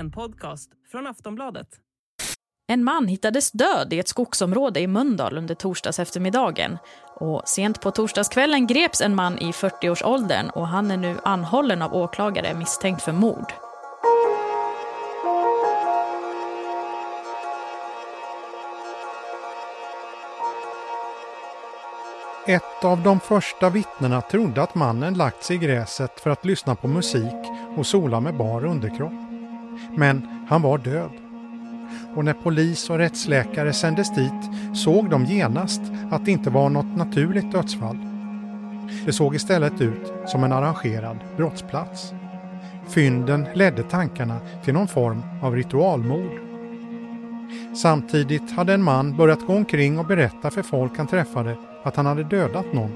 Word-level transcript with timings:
En 0.00 0.10
podcast 0.10 0.70
från 0.92 1.06
Aftonbladet. 1.06 1.66
En 2.68 2.84
man 2.84 3.08
hittades 3.08 3.50
död 3.50 3.92
i 3.92 3.98
ett 3.98 4.08
skogsområde 4.08 4.80
i 4.80 4.86
Mölndal 4.86 5.38
under 5.38 5.54
torsdags 5.54 5.98
eftermiddagen. 5.98 6.78
Och 7.14 7.42
sent 7.48 7.80
på 7.80 7.90
torsdagskvällen 7.90 8.66
greps 8.66 9.00
en 9.00 9.14
man 9.14 9.38
i 9.38 9.50
40-årsåldern 9.50 10.50
och 10.50 10.68
han 10.68 10.90
är 10.90 10.96
nu 10.96 11.16
anhållen 11.24 11.82
av 11.82 11.94
åklagare 11.94 12.54
misstänkt 12.54 13.02
för 13.02 13.12
mord. 13.12 13.52
Ett 22.46 22.84
av 22.84 23.02
de 23.02 23.20
första 23.20 23.70
vittnena 23.70 24.20
trodde 24.20 24.62
att 24.62 24.74
mannen 24.74 25.14
lagt 25.14 25.44
sig 25.44 25.56
i 25.56 25.58
gräset 25.58 26.20
för 26.20 26.30
att 26.30 26.44
lyssna 26.44 26.74
på 26.74 26.88
musik 26.88 27.46
och 27.76 27.86
sola 27.86 28.20
med 28.20 28.36
bar 28.36 28.64
underkropp. 28.64 29.29
Men 29.96 30.22
han 30.48 30.62
var 30.62 30.78
död. 30.78 31.10
Och 32.14 32.24
när 32.24 32.32
polis 32.32 32.90
och 32.90 32.98
rättsläkare 32.98 33.72
sändes 33.72 34.14
dit 34.14 34.50
såg 34.74 35.10
de 35.10 35.24
genast 35.24 35.80
att 36.10 36.24
det 36.24 36.30
inte 36.30 36.50
var 36.50 36.70
något 36.70 36.96
naturligt 36.96 37.52
dödsfall. 37.52 37.98
Det 39.06 39.12
såg 39.12 39.34
istället 39.34 39.80
ut 39.80 40.12
som 40.26 40.44
en 40.44 40.52
arrangerad 40.52 41.18
brottsplats. 41.36 42.12
Fynden 42.88 43.46
ledde 43.54 43.82
tankarna 43.82 44.40
till 44.64 44.74
någon 44.74 44.88
form 44.88 45.22
av 45.42 45.54
ritualmord. 45.54 46.40
Samtidigt 47.76 48.50
hade 48.50 48.74
en 48.74 48.82
man 48.82 49.16
börjat 49.16 49.46
gå 49.46 49.52
omkring 49.52 49.98
och 49.98 50.06
berätta 50.06 50.50
för 50.50 50.62
folk 50.62 50.96
han 50.96 51.06
träffade 51.06 51.56
att 51.82 51.96
han 51.96 52.06
hade 52.06 52.24
dödat 52.24 52.72
någon. 52.72 52.90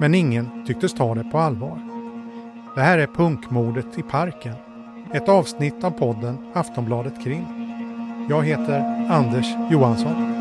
Men 0.00 0.14
ingen 0.14 0.66
tycktes 0.66 0.94
ta 0.94 1.14
det 1.14 1.24
på 1.24 1.38
allvar. 1.38 1.80
Det 2.74 2.80
här 2.80 2.98
är 2.98 3.06
punkmordet 3.06 3.98
i 3.98 4.02
parken. 4.02 4.54
Ett 5.14 5.28
avsnitt 5.28 5.84
av 5.84 5.90
podden 5.90 6.38
Aftonbladet 6.52 7.14
Krim. 7.24 7.46
Jag 8.30 8.42
heter 8.42 9.06
Anders 9.10 9.46
Johansson. 9.70 10.32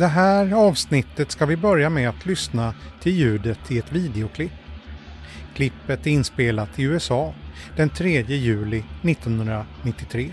Det 0.00 0.06
här 0.06 0.52
avsnittet 0.52 1.30
ska 1.30 1.46
vi 1.46 1.56
börja 1.56 1.90
med 1.90 2.08
att 2.08 2.26
lyssna 2.26 2.74
till 3.00 3.12
ljudet 3.12 3.70
i 3.70 3.78
ett 3.78 3.92
videoklipp. 3.92 4.52
Klippet 5.54 6.06
är 6.06 6.10
inspelat 6.10 6.78
i 6.78 6.82
USA 6.82 7.34
den 7.76 7.88
3 7.88 8.22
juli 8.22 8.84
1993. 9.02 10.32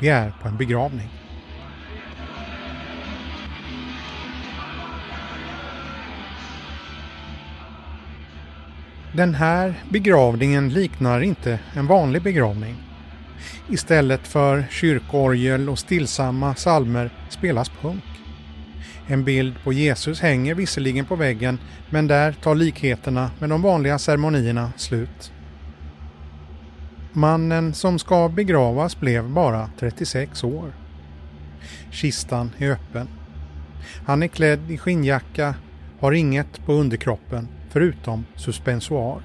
Vi 0.00 0.08
är 0.08 0.32
på 0.42 0.48
en 0.48 0.56
begravning. 0.56 1.08
Den 9.12 9.34
här 9.34 9.74
begravningen 9.90 10.68
liknar 10.68 11.20
inte 11.20 11.58
en 11.74 11.86
vanlig 11.86 12.22
begravning. 12.22 12.76
Istället 13.68 14.26
för 14.26 14.66
kyrkorgel 14.70 15.68
och 15.68 15.78
stillsamma 15.78 16.54
salmer 16.54 17.10
spelas 17.28 17.68
punk. 17.68 18.17
En 19.10 19.24
bild 19.24 19.54
på 19.64 19.72
Jesus 19.72 20.20
hänger 20.20 20.54
visserligen 20.54 21.04
på 21.04 21.16
väggen 21.16 21.58
men 21.90 22.06
där 22.06 22.32
tar 22.32 22.54
likheterna 22.54 23.30
med 23.38 23.50
de 23.50 23.62
vanliga 23.62 23.98
ceremonierna 23.98 24.72
slut. 24.76 25.32
Mannen 27.12 27.74
som 27.74 27.98
ska 27.98 28.28
begravas 28.28 29.00
blev 29.00 29.30
bara 29.30 29.70
36 29.78 30.44
år. 30.44 30.72
Kistan 31.90 32.50
är 32.58 32.70
öppen. 32.70 33.08
Han 34.06 34.22
är 34.22 34.28
klädd 34.28 34.70
i 34.70 34.78
skinnjacka, 34.78 35.54
har 36.00 36.12
inget 36.12 36.66
på 36.66 36.72
underkroppen 36.72 37.48
förutom 37.70 38.26
suspensoar. 38.36 39.22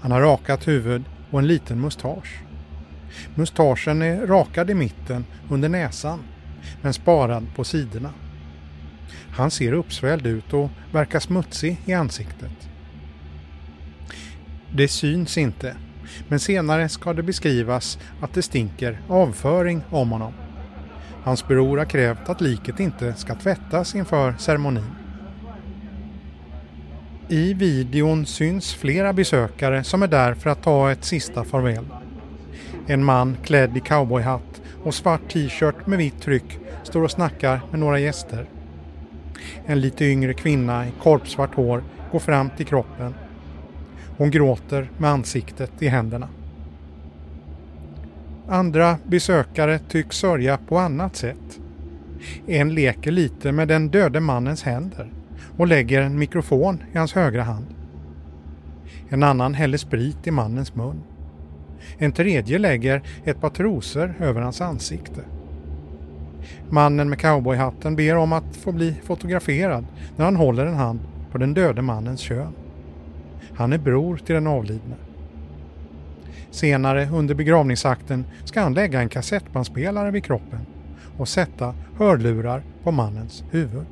Han 0.00 0.12
har 0.12 0.20
rakat 0.20 0.68
huvud 0.68 1.04
och 1.30 1.38
en 1.38 1.46
liten 1.46 1.80
mustasch. 1.80 2.40
Mustaschen 3.34 4.02
är 4.02 4.26
rakad 4.26 4.70
i 4.70 4.74
mitten 4.74 5.24
under 5.50 5.68
näsan 5.68 6.18
men 6.82 6.94
sparad 6.94 7.46
på 7.56 7.64
sidorna. 7.64 8.10
Han 9.34 9.50
ser 9.50 9.72
uppsvälld 9.72 10.26
ut 10.26 10.52
och 10.52 10.70
verkar 10.92 11.20
smutsig 11.20 11.80
i 11.84 11.92
ansiktet. 11.92 12.68
Det 14.72 14.88
syns 14.88 15.38
inte, 15.38 15.76
men 16.28 16.40
senare 16.40 16.88
ska 16.88 17.12
det 17.12 17.22
beskrivas 17.22 17.98
att 18.20 18.34
det 18.34 18.42
stinker 18.42 19.00
avföring 19.08 19.82
om 19.90 20.10
honom. 20.10 20.32
Hans 21.22 21.48
bror 21.48 21.78
har 21.78 21.84
krävt 21.84 22.28
att 22.28 22.40
liket 22.40 22.80
inte 22.80 23.14
ska 23.14 23.34
tvättas 23.34 23.94
inför 23.94 24.34
ceremonin. 24.38 24.90
I 27.28 27.54
videon 27.54 28.26
syns 28.26 28.74
flera 28.74 29.12
besökare 29.12 29.84
som 29.84 30.02
är 30.02 30.08
där 30.08 30.34
för 30.34 30.50
att 30.50 30.62
ta 30.62 30.90
ett 30.90 31.04
sista 31.04 31.44
farväl. 31.44 31.86
En 32.86 33.04
man 33.04 33.36
klädd 33.44 33.76
i 33.76 33.80
cowboyhatt 33.80 34.62
och 34.82 34.94
svart 34.94 35.28
t-shirt 35.32 35.86
med 35.86 35.98
vitt 35.98 36.22
tryck 36.22 36.58
står 36.82 37.02
och 37.02 37.10
snackar 37.10 37.60
med 37.70 37.80
några 37.80 37.98
gäster. 37.98 38.48
En 39.66 39.80
lite 39.80 40.04
yngre 40.04 40.34
kvinna 40.34 40.86
i 40.86 40.92
korpsvart 41.02 41.54
hår 41.54 41.82
går 42.12 42.18
fram 42.18 42.50
till 42.56 42.66
kroppen. 42.66 43.14
Hon 44.16 44.30
gråter 44.30 44.90
med 44.98 45.10
ansiktet 45.10 45.82
i 45.82 45.88
händerna. 45.88 46.28
Andra 48.48 48.98
besökare 49.06 49.78
tycks 49.78 50.16
sörja 50.16 50.58
på 50.68 50.78
annat 50.78 51.16
sätt. 51.16 51.60
En 52.46 52.74
leker 52.74 53.10
lite 53.10 53.52
med 53.52 53.68
den 53.68 53.88
döde 53.88 54.20
mannens 54.20 54.62
händer 54.62 55.12
och 55.56 55.66
lägger 55.66 56.02
en 56.02 56.18
mikrofon 56.18 56.82
i 56.92 56.98
hans 56.98 57.12
högra 57.12 57.42
hand. 57.42 57.66
En 59.08 59.22
annan 59.22 59.54
häller 59.54 59.78
sprit 59.78 60.26
i 60.26 60.30
mannens 60.30 60.74
mun. 60.74 61.02
En 61.98 62.12
tredje 62.12 62.58
lägger 62.58 63.02
ett 63.24 63.40
par 63.40 63.50
trosor 63.50 64.14
över 64.20 64.40
hans 64.40 64.60
ansikte. 64.60 65.20
Mannen 66.70 67.10
med 67.10 67.18
cowboyhatten 67.18 67.96
ber 67.96 68.16
om 68.16 68.32
att 68.32 68.56
få 68.56 68.72
bli 68.72 68.94
fotograferad 69.04 69.86
när 70.16 70.24
han 70.24 70.36
håller 70.36 70.66
en 70.66 70.74
hand 70.74 71.00
på 71.32 71.38
den 71.38 71.54
döde 71.54 71.82
mannens 71.82 72.20
kön. 72.20 72.52
Han 73.54 73.72
är 73.72 73.78
bror 73.78 74.16
till 74.16 74.34
den 74.34 74.46
avlidne. 74.46 74.94
Senare 76.50 77.08
under 77.12 77.34
begravningsakten 77.34 78.24
ska 78.44 78.60
han 78.60 78.74
lägga 78.74 79.00
en 79.00 79.08
kassettbandspelare 79.08 80.10
vid 80.10 80.24
kroppen 80.24 80.60
och 81.18 81.28
sätta 81.28 81.74
hörlurar 81.98 82.62
på 82.82 82.90
mannens 82.90 83.44
huvud. 83.50 83.86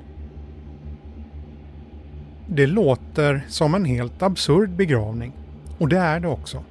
Det 2.46 2.66
låter 2.66 3.44
som 3.48 3.74
en 3.74 3.84
helt 3.84 4.22
absurd 4.22 4.70
begravning 4.70 5.32
och 5.78 5.88
det 5.88 5.98
är 5.98 6.20
det 6.20 6.28
också. 6.28 6.64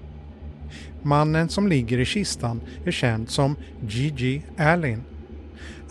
Mannen 1.01 1.49
som 1.49 1.67
ligger 1.67 1.99
i 1.99 2.05
kistan 2.05 2.61
är 2.85 2.91
känd 2.91 3.29
som 3.29 3.55
Gigi 3.87 4.41
Allen. 4.57 5.03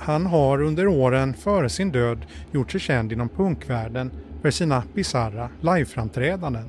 Han 0.00 0.26
har 0.26 0.62
under 0.62 0.86
åren 0.86 1.34
före 1.34 1.68
sin 1.68 1.90
död 1.90 2.26
gjort 2.52 2.72
sig 2.72 2.80
känd 2.80 3.12
inom 3.12 3.28
punkvärlden 3.28 4.10
för 4.42 4.50
sina 4.50 4.82
bisarra 4.94 5.48
liveframträdanden. 5.60 6.64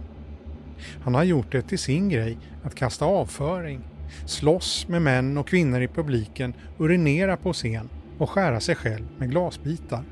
Han 1.04 1.16
har 1.16 1.24
gjort 1.24 1.52
det 1.52 1.62
till 1.62 1.80
sin 1.80 2.10
grej 2.10 2.38
att 2.64 2.76
kasta 2.76 3.06
avföring, 3.06 3.82
slåss 4.26 4.88
med 4.88 5.02
män 5.02 5.38
och 5.38 5.48
kvinnor 5.48 5.82
i 5.82 5.88
publiken, 5.88 6.54
urinera 6.78 7.38
på 7.38 7.54
scen 7.54 7.90
och 8.18 8.30
skära 8.30 8.60
sig 8.60 8.76
själv 8.76 9.06
med 9.18 9.32
glasbitar. 9.32 10.04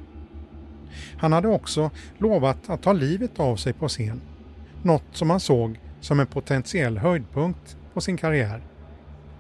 Han 1.18 1.34
hade 1.34 1.48
också 1.48 1.92
lovat 2.18 2.70
att 2.70 2.84
ta 2.84 2.94
livet 2.94 3.40
av 3.40 3.56
sig 3.56 3.74
på 3.74 3.88
scen, 3.88 4.22
något 4.84 5.06
som 5.12 5.30
han 5.30 5.40
såg 5.40 5.80
som 6.02 6.20
en 6.20 6.28
potentiell 6.28 6.98
höjdpunkt 6.98 7.78
på 7.94 8.02
sin 8.02 8.18
karriär. 8.18 8.62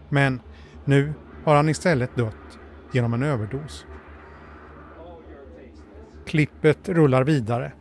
Men 0.09 0.41
nu 0.85 1.13
har 1.43 1.55
han 1.55 1.69
istället 1.69 2.15
dött 2.15 2.58
genom 2.91 3.13
en 3.13 3.23
överdos. 3.23 3.85
Klippet 6.25 6.89
rullar 6.89 7.23
vidare. 7.23 7.71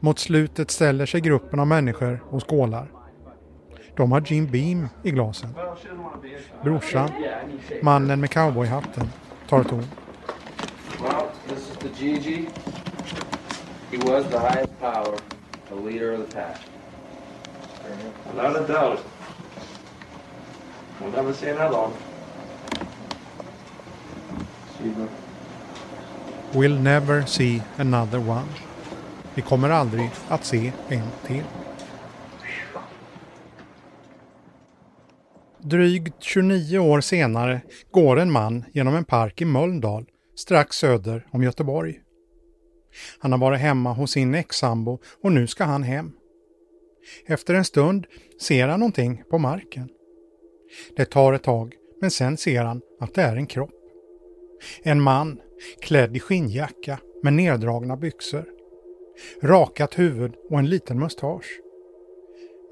Mot 0.00 0.18
slutet 0.18 0.70
ställer 0.70 1.06
sig 1.06 1.20
gruppen 1.20 1.60
av 1.60 1.66
människor 1.66 2.22
och 2.30 2.50
skålar. 2.50 2.90
De 3.96 4.12
har 4.12 4.22
Jim 4.26 4.46
Beam 4.46 4.88
i 5.02 5.10
glasen. 5.10 5.50
Brorsan, 6.62 7.10
mannen 7.82 8.20
med 8.20 8.30
cowboyhatten, 8.30 9.08
tar 9.48 9.64
ton. 9.64 9.84
Well, 11.02 11.26
this 11.48 11.70
is 11.70 11.76
the 11.76 11.88
Gigi. 11.88 12.48
He 13.90 13.98
was 13.98 14.24
the 14.30 14.38
highest 14.38 14.80
power, 14.80 15.16
the 15.68 15.74
leader 15.74 16.12
of 16.12 16.26
the 16.26 16.36
pack. 16.36 16.60
Without 18.32 18.56
a 18.56 18.72
doubt. 18.72 18.98
We'll 21.00 21.12
never 21.12 21.32
see 21.32 21.50
another 21.50 21.78
one. 21.78 21.92
We'll 26.52 26.82
never 26.82 27.26
see 27.26 27.62
another 27.76 28.28
one. 28.28 28.48
Vi 29.34 29.42
kommer 29.42 29.70
aldrig 29.70 30.10
att 30.28 30.44
se 30.44 30.72
en 30.88 31.08
till. 31.26 31.44
Drygt 35.58 36.22
29 36.22 36.78
år 36.78 37.00
senare 37.00 37.60
går 37.90 38.20
en 38.20 38.32
man 38.32 38.64
genom 38.72 38.94
en 38.94 39.04
park 39.04 39.40
i 39.40 39.44
Mölndal 39.44 40.06
strax 40.36 40.76
söder 40.76 41.26
om 41.30 41.42
Göteborg. 41.42 42.00
Han 43.18 43.32
har 43.32 43.38
varit 43.38 43.60
hemma 43.60 43.92
hos 43.92 44.10
sin 44.10 44.34
ex-sambo 44.34 44.98
och 45.22 45.32
nu 45.32 45.46
ska 45.46 45.64
han 45.64 45.82
hem. 45.82 46.12
Efter 47.26 47.54
en 47.54 47.64
stund 47.64 48.06
ser 48.40 48.68
han 48.68 48.80
någonting 48.80 49.22
på 49.30 49.38
marken. 49.38 49.88
Det 50.96 51.04
tar 51.04 51.32
ett 51.32 51.42
tag, 51.42 51.74
men 52.00 52.10
sen 52.10 52.36
ser 52.36 52.64
han 52.64 52.82
att 53.00 53.14
det 53.14 53.22
är 53.22 53.36
en 53.36 53.46
kropp. 53.46 53.85
En 54.82 55.02
man 55.02 55.40
klädd 55.80 56.16
i 56.16 56.20
skinnjacka 56.20 56.98
med 57.22 57.32
neddragna 57.32 57.96
byxor. 57.96 58.44
Rakat 59.42 59.98
huvud 59.98 60.32
och 60.50 60.58
en 60.58 60.68
liten 60.68 60.98
mustasch. 60.98 61.60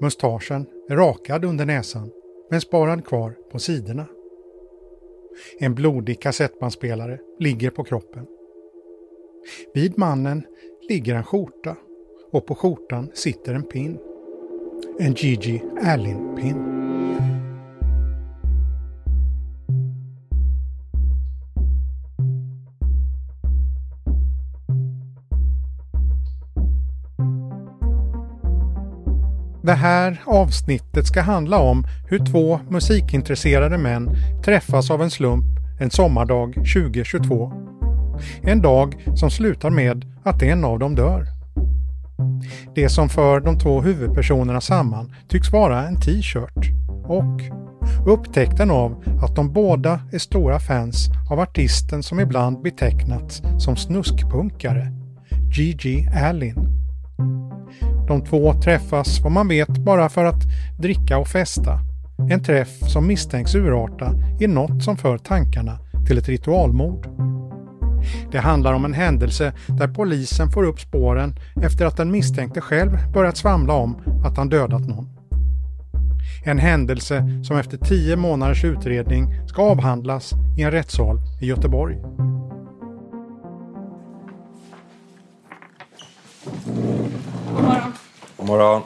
Mustaschen 0.01 0.65
är 0.89 0.95
rakad 0.95 1.45
under 1.45 1.65
näsan 1.65 2.11
men 2.49 2.61
sparad 2.61 3.05
kvar 3.05 3.35
på 3.51 3.59
sidorna. 3.59 4.05
En 5.59 5.75
blodig 5.75 6.21
kassettbandspelare 6.21 7.19
ligger 7.39 7.69
på 7.69 7.83
kroppen. 7.83 8.25
Vid 9.73 9.97
mannen 9.97 10.45
ligger 10.89 11.15
en 11.15 11.23
skjorta 11.23 11.75
och 12.31 12.45
på 12.45 12.55
skjortan 12.55 13.11
sitter 13.13 13.53
en 13.53 13.63
pin. 13.63 13.99
En 14.99 15.13
Gigi 15.13 15.63
Allen-pin. 15.81 16.74
Det 29.65 29.73
här 29.73 30.21
avsnittet 30.25 31.07
ska 31.07 31.21
handla 31.21 31.59
om 31.59 31.87
hur 32.07 32.25
två 32.25 32.59
musikintresserade 32.69 33.77
män 33.77 34.09
träffas 34.43 34.91
av 34.91 35.01
en 35.01 35.11
slump 35.11 35.45
en 35.79 35.91
sommardag 35.91 36.53
2022. 36.53 37.53
En 38.41 38.61
dag 38.61 38.95
som 39.15 39.31
slutar 39.31 39.69
med 39.69 40.05
att 40.23 40.41
en 40.41 40.65
av 40.65 40.79
dem 40.79 40.95
dör. 40.95 41.25
Det 42.75 42.89
som 42.89 43.09
för 43.09 43.39
de 43.39 43.59
två 43.59 43.81
huvudpersonerna 43.81 44.61
samman 44.61 45.13
tycks 45.27 45.51
vara 45.51 45.87
en 45.87 46.01
t-shirt 46.01 46.71
och 47.05 47.41
upptäckten 48.07 48.71
av 48.71 49.03
att 49.21 49.35
de 49.35 49.53
båda 49.53 49.99
är 50.11 50.19
stora 50.19 50.59
fans 50.59 51.07
av 51.31 51.39
artisten 51.39 52.03
som 52.03 52.19
ibland 52.19 52.61
betecknats 52.61 53.41
som 53.57 53.75
snuskpunkare, 53.75 54.91
Gigi 55.57 56.09
Allin. 56.23 56.64
De 58.07 58.21
två 58.21 58.53
träffas 58.53 59.21
vad 59.21 59.31
man 59.31 59.47
vet 59.47 59.77
bara 59.77 60.09
för 60.09 60.25
att 60.25 60.43
dricka 60.79 61.17
och 61.17 61.27
festa. 61.27 61.79
En 62.29 62.43
träff 62.43 62.69
som 62.69 63.07
misstänks 63.07 63.55
urarta 63.55 64.13
i 64.39 64.47
något 64.47 64.83
som 64.83 64.97
för 64.97 65.17
tankarna 65.17 65.79
till 66.07 66.17
ett 66.17 66.29
ritualmord. 66.29 67.07
Det 68.31 68.39
handlar 68.39 68.73
om 68.73 68.85
en 68.85 68.93
händelse 68.93 69.53
där 69.67 69.87
polisen 69.87 70.51
får 70.51 70.63
upp 70.63 70.79
spåren 70.79 71.35
efter 71.63 71.85
att 71.85 71.97
den 71.97 72.11
misstänkte 72.11 72.61
själv 72.61 72.91
börjat 73.13 73.37
svamla 73.37 73.73
om 73.73 73.97
att 74.25 74.37
han 74.37 74.49
dödat 74.49 74.87
någon. 74.87 75.09
En 76.43 76.59
händelse 76.59 77.43
som 77.43 77.57
efter 77.57 77.77
tio 77.77 78.15
månaders 78.15 78.63
utredning 78.63 79.47
ska 79.47 79.61
avhandlas 79.61 80.33
i 80.57 80.61
en 80.61 80.71
rättssal 80.71 81.19
i 81.41 81.45
Göteborg. 81.45 81.97
God 88.45 88.51
morgon. 88.51 88.83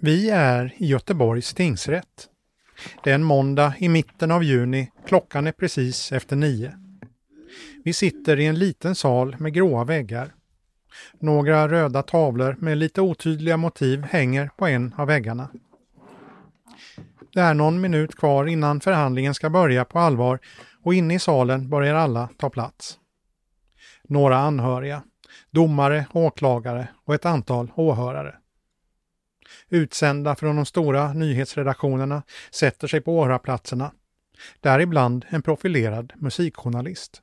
Vi 0.00 0.30
är 0.30 0.74
i 0.76 0.86
Göteborgs 0.86 1.54
tingsrätt. 1.54 2.28
Det 3.04 3.10
är 3.10 3.14
en 3.14 3.24
måndag 3.24 3.74
i 3.78 3.88
mitten 3.88 4.30
av 4.30 4.44
juni, 4.44 4.90
klockan 5.06 5.46
är 5.46 5.52
precis 5.52 6.12
efter 6.12 6.36
nio. 6.36 6.72
Vi 7.84 7.92
sitter 7.92 8.40
i 8.40 8.46
en 8.46 8.58
liten 8.58 8.94
sal 8.94 9.36
med 9.38 9.54
gråa 9.54 9.84
väggar. 9.84 10.34
Några 11.18 11.68
röda 11.68 12.02
tavlor 12.02 12.56
med 12.58 12.78
lite 12.78 13.00
otydliga 13.00 13.56
motiv 13.56 14.02
hänger 14.02 14.50
på 14.56 14.66
en 14.66 14.94
av 14.98 15.06
väggarna. 15.06 15.48
Det 17.32 17.40
är 17.40 17.54
någon 17.54 17.80
minut 17.80 18.16
kvar 18.16 18.46
innan 18.46 18.80
förhandlingen 18.80 19.34
ska 19.34 19.50
börja 19.50 19.84
på 19.84 19.98
allvar 19.98 20.38
och 20.82 20.94
inne 20.94 21.14
i 21.14 21.18
salen 21.18 21.70
börjar 21.70 21.94
alla 21.94 22.28
ta 22.38 22.50
plats. 22.50 22.99
Några 24.10 24.38
anhöriga, 24.38 25.02
domare, 25.50 26.06
åklagare 26.12 26.88
och 27.04 27.14
ett 27.14 27.26
antal 27.26 27.72
åhörare. 27.74 28.34
Utsända 29.68 30.36
från 30.36 30.56
de 30.56 30.66
stora 30.66 31.12
nyhetsredaktionerna 31.12 32.22
sätter 32.50 32.88
sig 32.88 33.00
på 33.00 33.18
åhörarplatserna. 33.18 33.92
Däribland 34.60 35.26
en 35.28 35.42
profilerad 35.42 36.12
musikjournalist. 36.16 37.22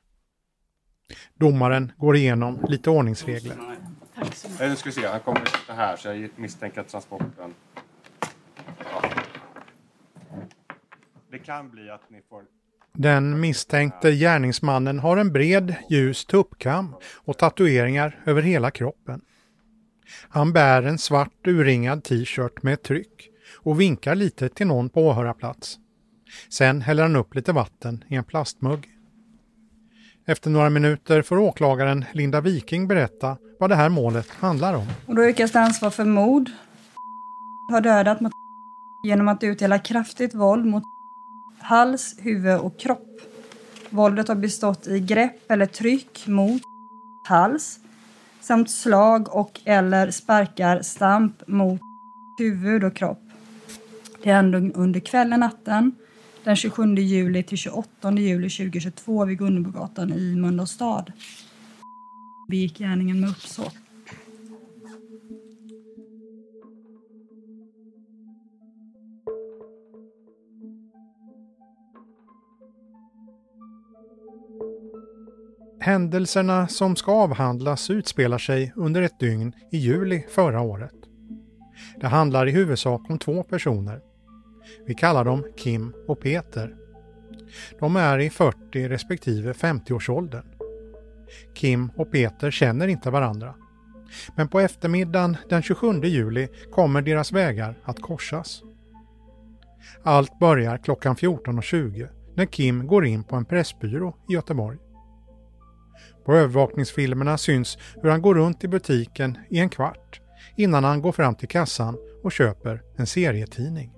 Domaren 1.34 1.92
går 1.96 2.16
igenom 2.16 2.66
lite 2.68 2.90
ordningsregler. 2.90 3.56
Nu 4.60 4.76
ska 4.76 4.88
vi 4.88 4.92
se, 4.92 5.06
han 5.06 5.20
kommer 5.20 5.44
sitta 5.44 5.72
här 5.72 5.96
så 5.96 6.08
jag 6.08 6.30
misstänker 6.36 6.80
att 6.80 6.88
transporten... 6.88 7.54
Ja. 8.78 9.02
Det 11.30 11.38
kan 11.38 11.70
bli 11.70 11.90
att 11.90 12.10
ni 12.10 12.22
får... 12.28 12.57
Den 13.00 13.40
misstänkte 13.40 14.12
gärningsmannen 14.12 14.98
har 14.98 15.16
en 15.16 15.32
bred 15.32 15.74
ljus 15.90 16.24
tuppkam 16.24 16.94
och 17.16 17.38
tatueringar 17.38 18.20
över 18.26 18.42
hela 18.42 18.70
kroppen. 18.70 19.20
Han 20.28 20.52
bär 20.52 20.82
en 20.82 20.98
svart 20.98 21.46
urringad 21.46 22.04
t-shirt 22.04 22.62
med 22.62 22.74
ett 22.74 22.82
tryck 22.82 23.28
och 23.62 23.80
vinkar 23.80 24.14
lite 24.14 24.48
till 24.48 24.66
någon 24.66 24.88
på 24.88 25.02
åhörarplats. 25.02 25.78
Sen 26.48 26.82
häller 26.82 27.02
han 27.02 27.16
upp 27.16 27.34
lite 27.34 27.52
vatten 27.52 28.04
i 28.08 28.14
en 28.14 28.24
plastmugg. 28.24 28.88
Efter 30.26 30.50
några 30.50 30.70
minuter 30.70 31.22
får 31.22 31.38
åklagaren 31.38 32.04
Linda 32.12 32.40
Viking 32.40 32.88
berätta 32.88 33.36
vad 33.60 33.70
det 33.70 33.76
här 33.76 33.88
målet 33.88 34.30
handlar 34.30 34.74
om. 34.74 34.86
Och 35.06 35.14
då 35.14 35.24
yrkas 35.24 35.52
det 35.52 35.60
ansvar 35.60 35.90
för 35.90 36.04
mord. 36.04 36.50
Har 37.70 37.80
dödat 37.80 38.20
mot 38.20 38.32
genom 39.06 39.28
att 39.28 39.42
utdela 39.42 39.78
kraftigt 39.78 40.34
våld 40.34 40.66
mot 40.66 40.97
hals, 41.58 42.14
huvud 42.18 42.58
och 42.58 42.78
kropp. 42.78 43.20
Våldet 43.90 44.28
har 44.28 44.34
bestått 44.34 44.86
i 44.86 45.00
grepp 45.00 45.50
eller 45.50 45.66
tryck 45.66 46.26
mot 46.26 46.62
hals 47.28 47.80
samt 48.40 48.70
slag 48.70 49.34
och 49.34 49.60
eller 49.64 50.10
sparkar, 50.10 50.82
stamp 50.82 51.48
mot 51.48 51.80
huvud 52.38 52.84
och 52.84 52.96
kropp. 52.96 53.22
Det 54.22 54.32
hände 54.32 54.70
under 54.74 55.00
kvällen, 55.00 55.40
natten, 55.40 55.94
den 56.44 56.56
27 56.56 56.94
juli 56.94 57.42
till 57.42 57.58
28 57.58 58.12
juli 58.12 58.50
2022 58.50 59.24
vid 59.24 59.38
Gunnebogatan 59.38 60.12
i 60.12 60.36
Mölndals 60.36 60.70
stad. 60.70 61.12
Begick 62.48 62.78
gärningen 62.78 63.20
med 63.20 63.30
uppsåt. 63.30 63.74
Händelserna 75.88 76.68
som 76.68 76.96
ska 76.96 77.12
avhandlas 77.12 77.90
utspelar 77.90 78.38
sig 78.38 78.72
under 78.76 79.02
ett 79.02 79.18
dygn 79.18 79.52
i 79.70 79.78
juli 79.78 80.24
förra 80.30 80.60
året. 80.60 80.94
Det 82.00 82.06
handlar 82.06 82.46
i 82.46 82.50
huvudsak 82.50 83.10
om 83.10 83.18
två 83.18 83.42
personer. 83.42 84.00
Vi 84.86 84.94
kallar 84.94 85.24
dem 85.24 85.44
Kim 85.56 85.94
och 86.08 86.20
Peter. 86.20 86.74
De 87.80 87.96
är 87.96 88.18
i 88.18 88.30
40 88.30 88.88
respektive 88.88 89.52
50-årsåldern. 89.52 90.44
Kim 91.54 91.90
och 91.96 92.12
Peter 92.12 92.50
känner 92.50 92.88
inte 92.88 93.10
varandra. 93.10 93.54
Men 94.36 94.48
på 94.48 94.60
eftermiddagen 94.60 95.36
den 95.48 95.62
27 95.62 96.00
juli 96.04 96.48
kommer 96.72 97.02
deras 97.02 97.32
vägar 97.32 97.78
att 97.84 98.00
korsas. 98.00 98.62
Allt 100.02 100.38
börjar 100.38 100.78
klockan 100.78 101.16
14.20 101.16 102.08
när 102.34 102.46
Kim 102.46 102.86
går 102.86 103.06
in 103.06 103.24
på 103.24 103.36
en 103.36 103.44
pressbyrå 103.44 104.16
i 104.28 104.32
Göteborg. 104.32 104.78
På 106.28 106.34
övervakningsfilmerna 106.34 107.38
syns 107.38 107.78
hur 108.02 108.10
han 108.10 108.22
går 108.22 108.34
runt 108.34 108.64
i 108.64 108.68
butiken 108.68 109.38
i 109.50 109.58
en 109.58 109.68
kvart 109.68 110.20
innan 110.56 110.84
han 110.84 111.02
går 111.02 111.12
fram 111.12 111.34
till 111.34 111.48
kassan 111.48 111.96
och 112.24 112.32
köper 112.32 112.82
en 112.96 113.06
serietidning. 113.06 113.90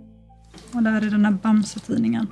Och 0.75 0.82
där 0.82 1.06
är 1.06 1.10
den 1.10 1.25
här 1.25 1.32
Bamse-tidningen. 1.32 2.26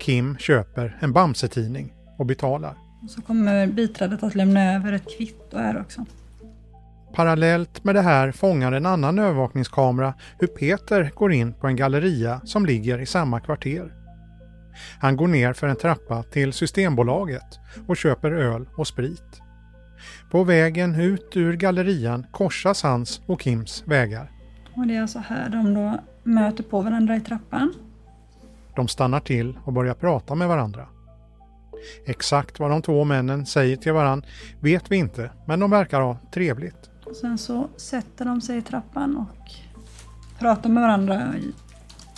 Kim 0.00 0.36
köper 0.38 0.98
en 1.00 1.12
Bamse-tidning 1.12 1.92
och 2.18 2.26
betalar. 2.26 2.76
Och 3.02 3.10
så 3.10 3.22
kommer 3.22 3.66
biträdet 3.66 4.22
att 4.22 4.34
lämna 4.34 4.74
över 4.74 4.92
ett 4.92 5.16
kvitto 5.18 5.58
här 5.58 5.80
också. 5.80 6.04
Parallellt 7.12 7.84
med 7.84 7.94
det 7.94 8.02
här 8.02 8.32
fångar 8.32 8.72
en 8.72 8.86
annan 8.86 9.18
övervakningskamera 9.18 10.14
hur 10.38 10.46
Peter 10.46 11.12
går 11.14 11.32
in 11.32 11.52
på 11.52 11.66
en 11.66 11.76
galleria 11.76 12.40
som 12.44 12.66
ligger 12.66 12.98
i 12.98 13.06
samma 13.06 13.40
kvarter. 13.40 14.03
Han 15.00 15.16
går 15.16 15.28
ner 15.28 15.52
för 15.52 15.66
en 15.66 15.76
trappa 15.76 16.22
till 16.22 16.52
Systembolaget 16.52 17.58
och 17.86 17.96
köper 17.96 18.32
öl 18.32 18.68
och 18.76 18.86
sprit. 18.86 19.40
På 20.30 20.44
vägen 20.44 21.00
ut 21.00 21.36
ur 21.36 21.56
gallerian 21.56 22.26
korsas 22.32 22.82
hans 22.82 23.20
och 23.26 23.42
Kims 23.42 23.82
vägar. 23.86 24.30
Och 24.74 24.86
det 24.86 24.96
är 24.96 25.02
alltså 25.02 25.18
här 25.18 25.48
de 25.48 25.74
då 25.74 26.00
möter 26.22 26.62
på 26.62 26.80
varandra 26.80 27.16
i 27.16 27.20
trappan. 27.20 27.74
De 28.76 28.88
stannar 28.88 29.20
till 29.20 29.58
och 29.64 29.72
börjar 29.72 29.94
prata 29.94 30.34
med 30.34 30.48
varandra. 30.48 30.88
Exakt 32.06 32.58
vad 32.58 32.70
de 32.70 32.82
två 32.82 33.04
männen 33.04 33.46
säger 33.46 33.76
till 33.76 33.92
varandra 33.92 34.28
vet 34.60 34.90
vi 34.90 34.96
inte, 34.96 35.30
men 35.46 35.60
de 35.60 35.70
verkar 35.70 36.00
ha 36.00 36.18
trevligt. 36.34 36.90
Och 37.04 37.16
sen 37.16 37.38
så 37.38 37.68
sätter 37.76 38.24
de 38.24 38.40
sig 38.40 38.58
i 38.58 38.62
trappan 38.62 39.16
och 39.16 39.50
pratar 40.38 40.70
med 40.70 40.82
varandra 40.82 41.34
i 41.36 41.52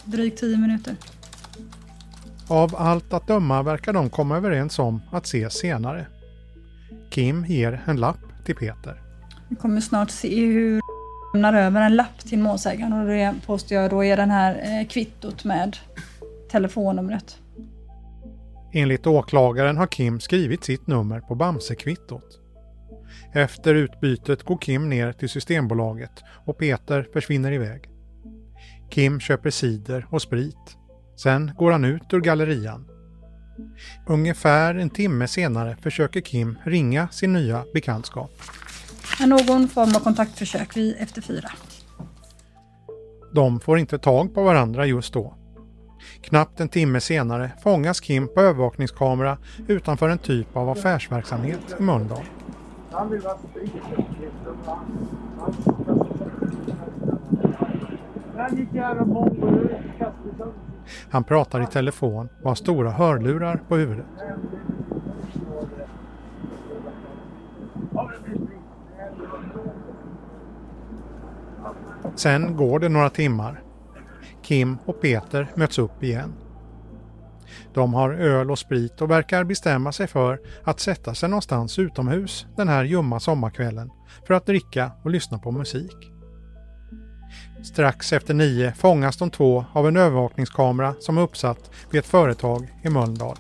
drygt 0.04 0.40
tio 0.40 0.58
minuter. 0.58 0.96
Av 2.48 2.76
allt 2.76 3.12
att 3.12 3.26
döma 3.26 3.62
verkar 3.62 3.92
de 3.92 4.10
komma 4.10 4.36
överens 4.36 4.78
om 4.78 5.02
att 5.10 5.24
ses 5.24 5.54
senare. 5.54 6.06
Kim 7.10 7.44
ger 7.44 7.82
en 7.86 7.96
lapp 7.96 8.44
till 8.44 8.54
Peter. 8.54 9.02
Vi 9.48 9.56
kommer 9.56 9.80
snart 9.80 10.10
se 10.10 10.46
hur 10.46 10.80
lämnar 11.34 11.54
över 11.54 11.80
en 11.80 11.96
lapp 11.96 12.18
till 12.18 12.38
målsägaren 12.38 12.92
och 12.92 13.06
det 13.06 13.34
påstår 13.46 13.78
jag 13.78 13.90
då 13.90 14.04
är 14.04 14.16
den 14.16 14.30
här 14.30 14.80
eh, 14.80 14.88
kvittot 14.88 15.44
med 15.44 15.76
telefonnumret. 16.50 17.38
Enligt 18.72 19.06
åklagaren 19.06 19.76
har 19.76 19.86
Kim 19.86 20.20
skrivit 20.20 20.64
sitt 20.64 20.86
nummer 20.86 21.20
på 21.20 21.34
Bamsekvittot. 21.34 22.40
Efter 23.32 23.74
utbytet 23.74 24.42
går 24.42 24.58
Kim 24.58 24.88
ner 24.88 25.12
till 25.12 25.28
Systembolaget 25.28 26.22
och 26.44 26.58
Peter 26.58 27.08
försvinner 27.12 27.52
iväg. 27.52 27.88
Kim 28.90 29.20
köper 29.20 29.50
cider 29.50 30.06
och 30.10 30.22
sprit. 30.22 30.76
Sen 31.16 31.52
går 31.58 31.70
han 31.70 31.85
ut 31.85 32.12
ur 32.12 32.20
gallerian. 32.20 32.88
Ungefär 34.06 34.75
en 34.75 34.90
timme 34.90 35.28
senare 35.28 35.76
försöker 35.82 36.20
Kim 36.20 36.58
ringa 36.64 37.08
sin 37.08 37.32
nya 37.32 37.64
bekantskap. 37.75 38.30
Någon 39.20 39.68
form 39.68 39.94
av 39.96 40.00
kontaktförsök 40.00 40.76
vid 40.76 40.96
efter 40.99 41.23
fyra. 41.23 41.50
De 43.32 43.61
får 43.61 43.78
inte 43.78 43.99
tag 43.99 44.35
på 44.35 44.42
varandra 44.42 44.87
just 44.87 45.12
då. 45.12 45.35
Knappt 46.20 46.61
en 46.61 46.68
timme 46.68 47.00
senare 47.00 47.50
fångas 47.62 48.00
Kim 48.00 48.28
på 48.28 48.40
övervakningskamera 48.40 49.38
utanför 49.68 50.08
en 50.08 50.18
typ 50.18 50.56
av 50.56 50.68
affärsverksamhet 50.68 51.76
i 51.78 51.82
Mölndal. 51.82 52.25
Han 61.11 61.25
pratar 61.25 61.62
i 61.62 61.66
telefon 61.66 62.28
och 62.43 62.49
har 62.50 62.55
stora 62.55 62.90
hörlurar 62.90 63.61
på 63.69 63.76
huvudet. 63.76 64.07
Sen 72.14 72.57
går 72.57 72.78
det 72.78 72.88
några 72.88 73.11
timmar. 73.11 73.62
Kim 74.43 74.78
och 74.85 75.00
Peter 75.00 75.50
möts 75.55 75.78
upp 75.78 76.02
igen. 76.02 76.33
De 77.75 77.95
har 77.95 78.11
öl 78.11 78.50
och 78.50 78.59
sprit 78.59 79.00
och 79.00 79.11
verkar 79.11 79.45
bestämma 79.45 79.93
sig 79.93 80.07
för 80.07 80.40
att 80.64 80.81
sätta 80.81 81.14
sig 81.14 81.28
någonstans 81.28 81.78
utomhus 81.78 82.47
den 82.57 82.69
här 82.69 82.85
ljumma 82.85 83.21
sommarkvällen 83.21 83.90
för 84.26 84.35
att 84.35 84.47
dricka 84.47 84.90
och 85.02 85.11
lyssna 85.11 85.38
på 85.38 85.50
musik. 85.50 86.15
Strax 87.62 88.12
efter 88.12 88.35
nio 88.35 88.73
fångas 88.73 89.16
de 89.16 89.31
två 89.31 89.64
av 89.73 89.88
en 89.88 89.97
övervakningskamera 89.97 90.95
som 91.00 91.19
är 91.19 91.23
uppsatt 91.23 91.71
vid 91.90 91.99
ett 91.99 92.07
företag 92.07 92.69
i 92.83 92.88
Mölndal. 92.88 93.37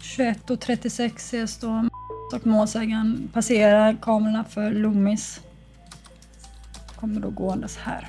21.36 0.00 1.16
ses 1.16 1.60
då 1.60 1.88
och 2.34 2.46
målsägaren 2.46 3.30
passerar 3.32 3.96
kamerorna 4.02 4.44
för 4.44 4.70
Loomis. 4.70 5.40
Kommer 6.96 7.20
då 7.20 7.30
gåendes 7.30 7.76
här. 7.76 8.08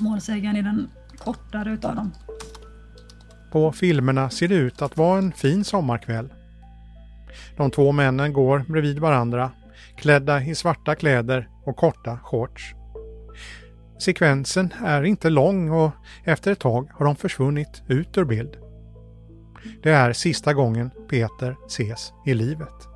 Målsägaren 0.00 0.56
är 0.56 0.62
den 0.62 0.90
kortare 1.18 1.70
utav 1.70 1.96
dem. 1.96 2.12
På 3.52 3.72
filmerna 3.72 4.30
ser 4.30 4.48
det 4.48 4.54
ut 4.54 4.82
att 4.82 4.96
vara 4.96 5.18
en 5.18 5.32
fin 5.32 5.64
sommarkväll. 5.64 6.32
De 7.56 7.70
två 7.70 7.92
männen 7.92 8.32
går 8.32 8.64
bredvid 8.68 8.98
varandra, 8.98 9.50
klädda 9.96 10.42
i 10.42 10.54
svarta 10.54 10.94
kläder 10.94 11.48
och 11.66 11.76
korta 11.76 12.18
shorts. 12.22 12.74
Sekvensen 13.98 14.74
är 14.84 15.02
inte 15.02 15.30
lång 15.30 15.70
och 15.70 15.90
efter 16.24 16.52
ett 16.52 16.60
tag 16.60 16.90
har 16.92 17.06
de 17.06 17.16
försvunnit 17.16 17.82
ut 17.88 18.18
ur 18.18 18.24
bild. 18.24 18.56
Det 19.82 19.90
är 19.90 20.12
sista 20.12 20.54
gången 20.54 20.90
Peter 21.08 21.56
ses 21.66 22.12
i 22.26 22.34
livet. 22.34 22.95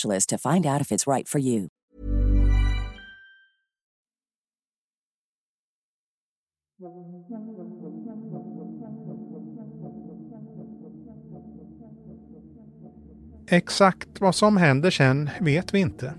to 0.27 0.37
find 0.37 0.65
out 0.65 0.81
if 0.81 0.91
it's 0.91 1.07
right 1.07 1.29
for 1.29 1.41
you. 1.41 1.67
Exakt 13.47 14.21
vad 14.21 14.35
som 14.35 14.57
händer 14.57 14.91
sen 14.91 15.29
vet 15.39 15.73
vi 15.73 15.79
inte. 15.79 16.13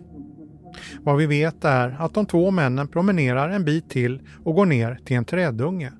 Vad 1.03 1.17
vi 1.17 1.27
vet 1.27 1.65
är 1.65 1.97
att 1.99 2.15
de 2.15 2.27
två 2.27 2.51
männen 2.51 2.89
promenerar 2.89 3.49
en 3.49 3.65
bit 3.65 3.91
till 3.91 4.23
och 4.45 4.55
går 4.55 4.67
ner 4.67 5.01
till 5.05 5.17
en 5.17 5.25
trädunge. 5.25 5.93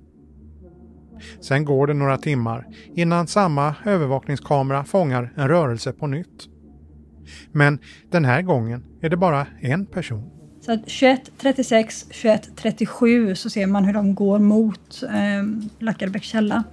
Sen 1.41 1.65
går 1.65 1.87
det 1.87 1.95
några 1.95 2.19
timmar 2.19 2.67
innan 2.95 3.27
samma 3.27 3.75
övervakningskamera 3.85 4.85
fångar 4.85 5.33
en 5.37 5.49
rörelse 5.49 5.93
på 5.93 6.07
nytt. 6.07 6.52
Men 7.53 7.79
den 8.11 8.25
här 8.25 8.43
gången 8.43 8.85
är 9.01 9.09
det 9.09 9.17
bara 9.17 9.47
en 9.61 9.87
person. 9.87 10.31
Så 10.61 10.73
21.36, 10.73 12.13
21.37 12.13 13.35
så 13.35 13.51
ser 13.51 13.67
man 13.67 13.85
hur 13.85 13.93
de 13.93 14.15
går 14.15 14.39
mot 14.39 15.03
eh, 15.03 15.43
Lackarbäcks 15.79 16.27
källa. 16.27 16.65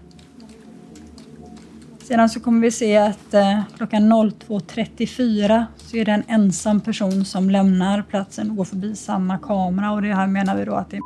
Sedan 2.04 2.30
så 2.30 2.39
kommer 2.39 2.62
vi 2.62 2.72
se 2.72 2.98
att 2.98 3.34
eh, 3.34 3.62
klockan 3.78 4.13
02.34 4.13 5.66
så 5.78 5.98
är 5.98 6.06
det 6.06 6.12
en 6.12 6.24
ensam 6.28 6.82
person 6.82 7.25
som 7.25 7.50
lämnar 7.50 8.01
platsen 8.01 8.50
och 8.50 8.58
går 8.58 8.66
förbi 8.66 8.96
samma 8.96 9.38
kamera 9.38 9.92
och 9.92 10.01
det 10.01 10.13
här 10.13 10.28
menar 10.28 10.58
vi 10.58 10.66
då 10.66 10.74
att 10.74 10.89
det 10.89 10.98
är 10.98 11.01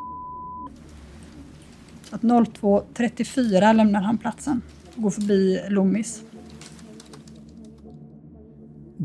så 2.10 2.16
att 2.16 2.22
02.34 2.22 3.74
lämnar 3.74 4.02
han 4.02 4.18
platsen 4.18 4.62
och 4.96 5.02
går 5.02 5.12
förbi 5.12 5.62
Loomis. 5.70 6.24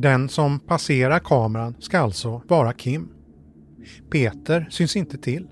Den 0.00 0.28
som 0.28 0.61
passerar 0.61 1.19
kameran 1.19 1.75
ska 1.78 1.99
alltså 1.99 2.43
vara 2.49 2.73
Kim. 2.73 3.09
Peter 4.11 4.67
syns 4.71 4.97
inte 4.97 5.19
till. 5.19 5.49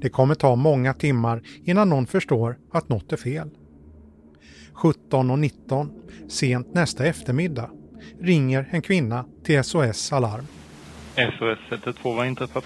Det 0.00 0.08
kommer 0.08 0.34
ta 0.34 0.56
många 0.56 0.94
timmar 0.94 1.42
innan 1.64 1.88
någon 1.88 2.06
förstår 2.06 2.58
att 2.72 2.88
något 2.88 3.12
är 3.12 3.16
fel. 3.16 3.50
17.19, 4.74 5.88
sent 6.28 6.74
nästa 6.74 7.06
eftermiddag, 7.06 7.70
ringer 8.20 8.68
en 8.70 8.82
kvinna 8.82 9.24
till 9.44 9.64
SOS 9.64 10.12
Alarm. 10.12 10.46
SOS 11.14 11.58
112 11.72 12.18
har 12.18 12.24
inträffat. 12.24 12.64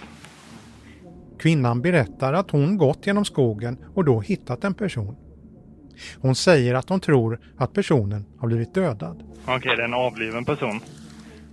Kvinnan 1.38 1.82
berättar 1.82 2.32
att 2.32 2.50
hon 2.50 2.76
gått 2.76 3.06
genom 3.06 3.24
skogen 3.24 3.78
och 3.94 4.04
då 4.04 4.20
hittat 4.20 4.64
en 4.64 4.74
person. 4.74 5.16
Hon 6.20 6.34
säger 6.34 6.74
att 6.74 6.88
hon 6.88 7.00
tror 7.00 7.40
att 7.56 7.72
personen 7.72 8.24
har 8.38 8.48
blivit 8.48 8.74
dödad. 8.74 9.22
Okej, 9.46 9.76
det 9.76 9.82
är 9.82 9.86
en 9.86 9.94
avliven 9.94 10.44
person. 10.44 10.80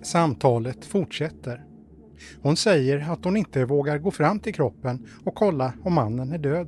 Samtalet 0.02 0.86
fortsätter. 0.86 1.64
Hon 2.42 2.56
säger 2.58 3.12
att 3.12 3.26
hon 3.26 3.38
inte 3.38 3.66
vågar 3.66 3.98
gå 3.98 4.12
fram 4.12 4.40
till 4.40 4.54
kroppen 4.54 5.08
och 5.26 5.36
kolla 5.36 5.74
om 5.84 5.94
mannen 5.94 6.32
är 6.32 6.38
död. 6.38 6.68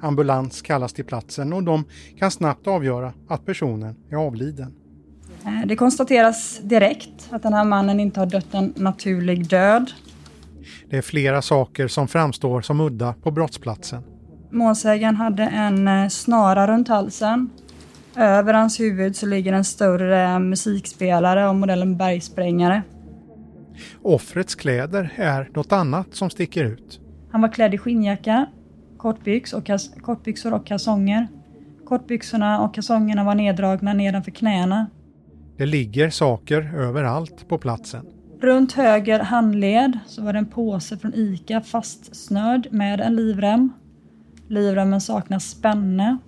Ambulans 0.00 0.62
kallas 0.62 0.92
till 0.92 1.04
platsen 1.04 1.52
och 1.52 1.62
de 1.62 1.84
kan 2.18 2.30
snabbt 2.30 2.66
avgöra 2.66 3.12
att 3.28 3.46
personen 3.46 3.94
är 4.10 4.16
avliden. 4.16 4.74
Eh, 5.44 5.66
Det 5.66 5.76
konstateras 5.76 6.60
direkt 6.62 7.28
att 7.30 7.42
den 7.42 7.52
här 7.52 7.64
mannen 7.64 8.00
inte 8.00 8.20
har 8.20 8.26
dött 8.26 8.54
en 8.54 8.72
naturlig 8.76 9.48
död. 9.48 9.90
Det 10.90 10.96
är 10.96 11.02
flera 11.02 11.42
saker 11.42 11.88
som 11.88 12.08
framstår 12.08 12.60
som 12.60 12.80
udda 12.80 13.14
på 13.22 13.30
brottsplatsen. 13.30 14.02
Målsägaren 14.50 15.16
hade 15.16 15.42
en 15.42 15.88
eh, 15.88 16.08
snara 16.08 16.66
runt 16.66 16.88
halsen. 16.88 17.50
Över 18.16 18.54
hans 18.54 18.80
huvud 18.80 19.16
så 19.16 19.26
ligger 19.26 19.52
en 19.52 19.64
större 19.64 20.38
musikspelare 20.38 21.48
av 21.48 21.54
modellen 21.54 21.96
bergsprängare. 21.96 22.82
Offrets 24.02 24.54
kläder 24.54 25.12
är 25.16 25.50
något 25.54 25.72
annat 25.72 26.14
som 26.14 26.30
sticker 26.30 26.64
ut. 26.64 27.00
Han 27.30 27.40
var 27.40 27.52
klädd 27.52 27.74
i 27.74 27.78
skinnjacka, 27.78 28.46
kortbyx 28.96 29.52
och 29.52 29.70
kortbyxor 30.02 30.54
och 30.54 30.66
kalsonger. 30.66 31.28
Kortbyxorna 31.84 32.60
och 32.60 32.74
kalsongerna 32.74 33.24
var 33.24 33.34
neddragna 33.34 33.92
nedanför 33.92 34.30
knäna. 34.30 34.86
Det 35.56 35.66
ligger 35.66 36.10
saker 36.10 36.74
överallt 36.74 37.48
på 37.48 37.58
platsen. 37.58 38.06
Runt 38.40 38.72
höger 38.72 39.20
handled 39.20 39.98
så 40.06 40.22
var 40.22 40.32
det 40.32 40.38
en 40.38 40.46
påse 40.46 40.98
från 40.98 41.14
ICA 41.14 41.60
fastsnörd 41.60 42.68
med 42.70 43.00
en 43.00 43.16
livrem. 43.16 43.72
Livremmen 44.48 45.00
saknar 45.00 45.38
spänne. 45.38 46.18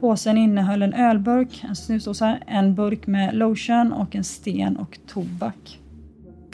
Påsen 0.00 0.38
innehöll 0.38 0.82
en 0.82 0.94
ölburk, 0.94 1.64
en 1.68 1.76
snusdosa, 1.76 2.38
en 2.46 2.74
burk 2.74 3.06
med 3.06 3.34
lotion 3.34 3.92
och 3.92 4.14
en 4.14 4.24
sten 4.24 4.76
och 4.76 4.98
tobak. 5.06 5.80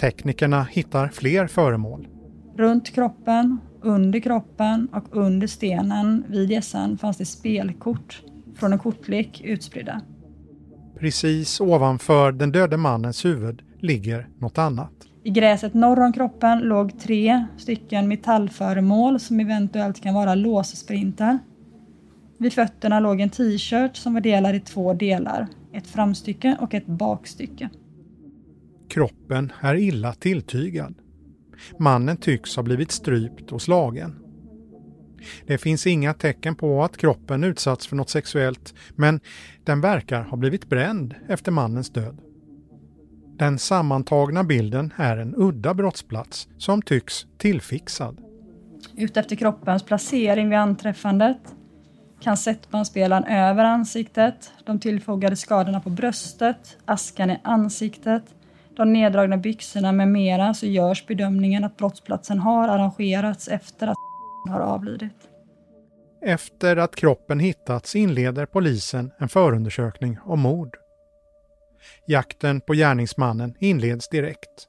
Teknikerna 0.01 0.63
hittar 0.63 1.09
fler 1.09 1.47
föremål. 1.47 2.09
Runt 2.57 2.91
kroppen, 2.95 3.59
under 3.83 4.21
kroppen 4.21 4.89
och 4.93 5.17
under 5.17 5.47
stenen 5.47 6.25
vid 6.29 6.51
gässan 6.51 6.99
fanns 6.99 7.17
det 7.17 7.25
spelkort 7.25 8.23
från 8.57 8.73
en 8.73 8.79
kortlek 8.79 9.41
utspridda. 9.45 10.01
Precis 10.99 11.61
ovanför 11.61 12.33
den 12.33 12.53
döde 12.53 12.77
mannens 12.77 13.25
huvud 13.25 13.63
ligger 13.79 14.29
något 14.39 14.59
annat. 14.59 14.93
I 15.23 15.31
gräset 15.31 15.75
norr 15.75 16.01
om 16.01 16.13
kroppen 16.13 16.59
låg 16.59 16.99
tre 16.99 17.47
stycken 17.59 18.09
metallföremål 18.09 19.21
som 19.21 19.41
eventuellt 19.41 20.03
kan 20.03 20.15
vara 20.15 20.35
låssprintar. 20.35 21.39
Vid 22.39 22.53
fötterna 22.53 23.01
låg 23.01 23.21
en 23.21 23.31
t-shirt 23.31 23.97
som 23.97 24.15
var 24.15 24.21
delad 24.21 24.55
i 24.55 24.61
två 24.61 24.95
delar, 24.95 25.47
ett 25.73 25.87
framstycke 25.87 26.57
och 26.61 26.75
ett 26.75 26.87
bakstycke. 26.87 27.71
Kroppen 28.89 29.53
är 29.61 29.75
illa 29.75 30.13
tilltygad. 30.13 30.95
Mannen 31.79 32.17
tycks 32.17 32.57
ha 32.57 32.63
blivit 32.63 32.91
strypt 32.91 33.53
och 33.53 33.63
slagen. 33.63 34.17
Det 35.47 35.59
finns 35.59 35.87
inga 35.87 36.15
tecken 36.15 36.55
på 36.55 36.85
att 36.85 36.97
kroppen 36.97 37.45
utsatts 37.45 37.87
för 37.87 37.97
något 37.97 38.11
sexuellt, 38.11 38.75
men 38.97 39.21
den 39.65 39.81
verkar 39.81 40.23
ha 40.23 40.37
blivit 40.37 40.69
bränd 40.69 41.15
efter 41.29 41.53
mannens 41.53 41.91
död. 41.91 42.21
Den 43.41 43.59
sammantagna 43.59 44.45
bilden 44.45 44.93
är 44.97 45.17
en 45.17 45.35
udda 45.37 45.75
brottsplats 45.75 46.49
som 46.59 46.83
tycks 46.83 47.27
tillfixad. 47.39 48.21
Utefter 48.97 49.37
kroppens 49.37 49.83
placering 49.83 50.51
vid 50.51 50.59
anträffandet, 50.59 51.39
kassettbandspelaren 52.21 53.25
över 53.25 53.65
ansiktet, 53.65 54.53
de 54.67 54.81
tillfogade 54.81 55.37
skadorna 55.37 55.81
på 55.81 55.91
bröstet, 55.91 56.79
askan 56.85 57.31
i 57.31 57.41
ansiktet, 57.45 58.23
de 58.77 58.93
neddragna 58.93 59.37
byxorna 59.37 59.93
med 59.93 60.09
mera 60.09 60.55
så 60.55 60.67
görs 60.67 61.07
bedömningen 61.07 61.65
att 61.65 61.77
brottsplatsen 61.77 62.39
har 62.39 62.69
arrangerats 62.69 63.49
efter 63.49 63.87
att 63.87 63.97
har 64.49 64.61
avlidit. 64.61 65.29
Efter 66.23 66.77
att 66.77 66.97
kroppen 66.97 67.41
hittats 67.41 67.97
inleder 67.97 68.47
polisen 68.47 69.11
en 69.19 69.29
förundersökning 69.29 70.19
om 70.25 70.41
mord. 70.41 70.77
Jakten 72.07 72.61
på 72.61 72.75
gärningsmannen 72.75 73.55
inleds 73.59 74.09
direkt. 74.09 74.67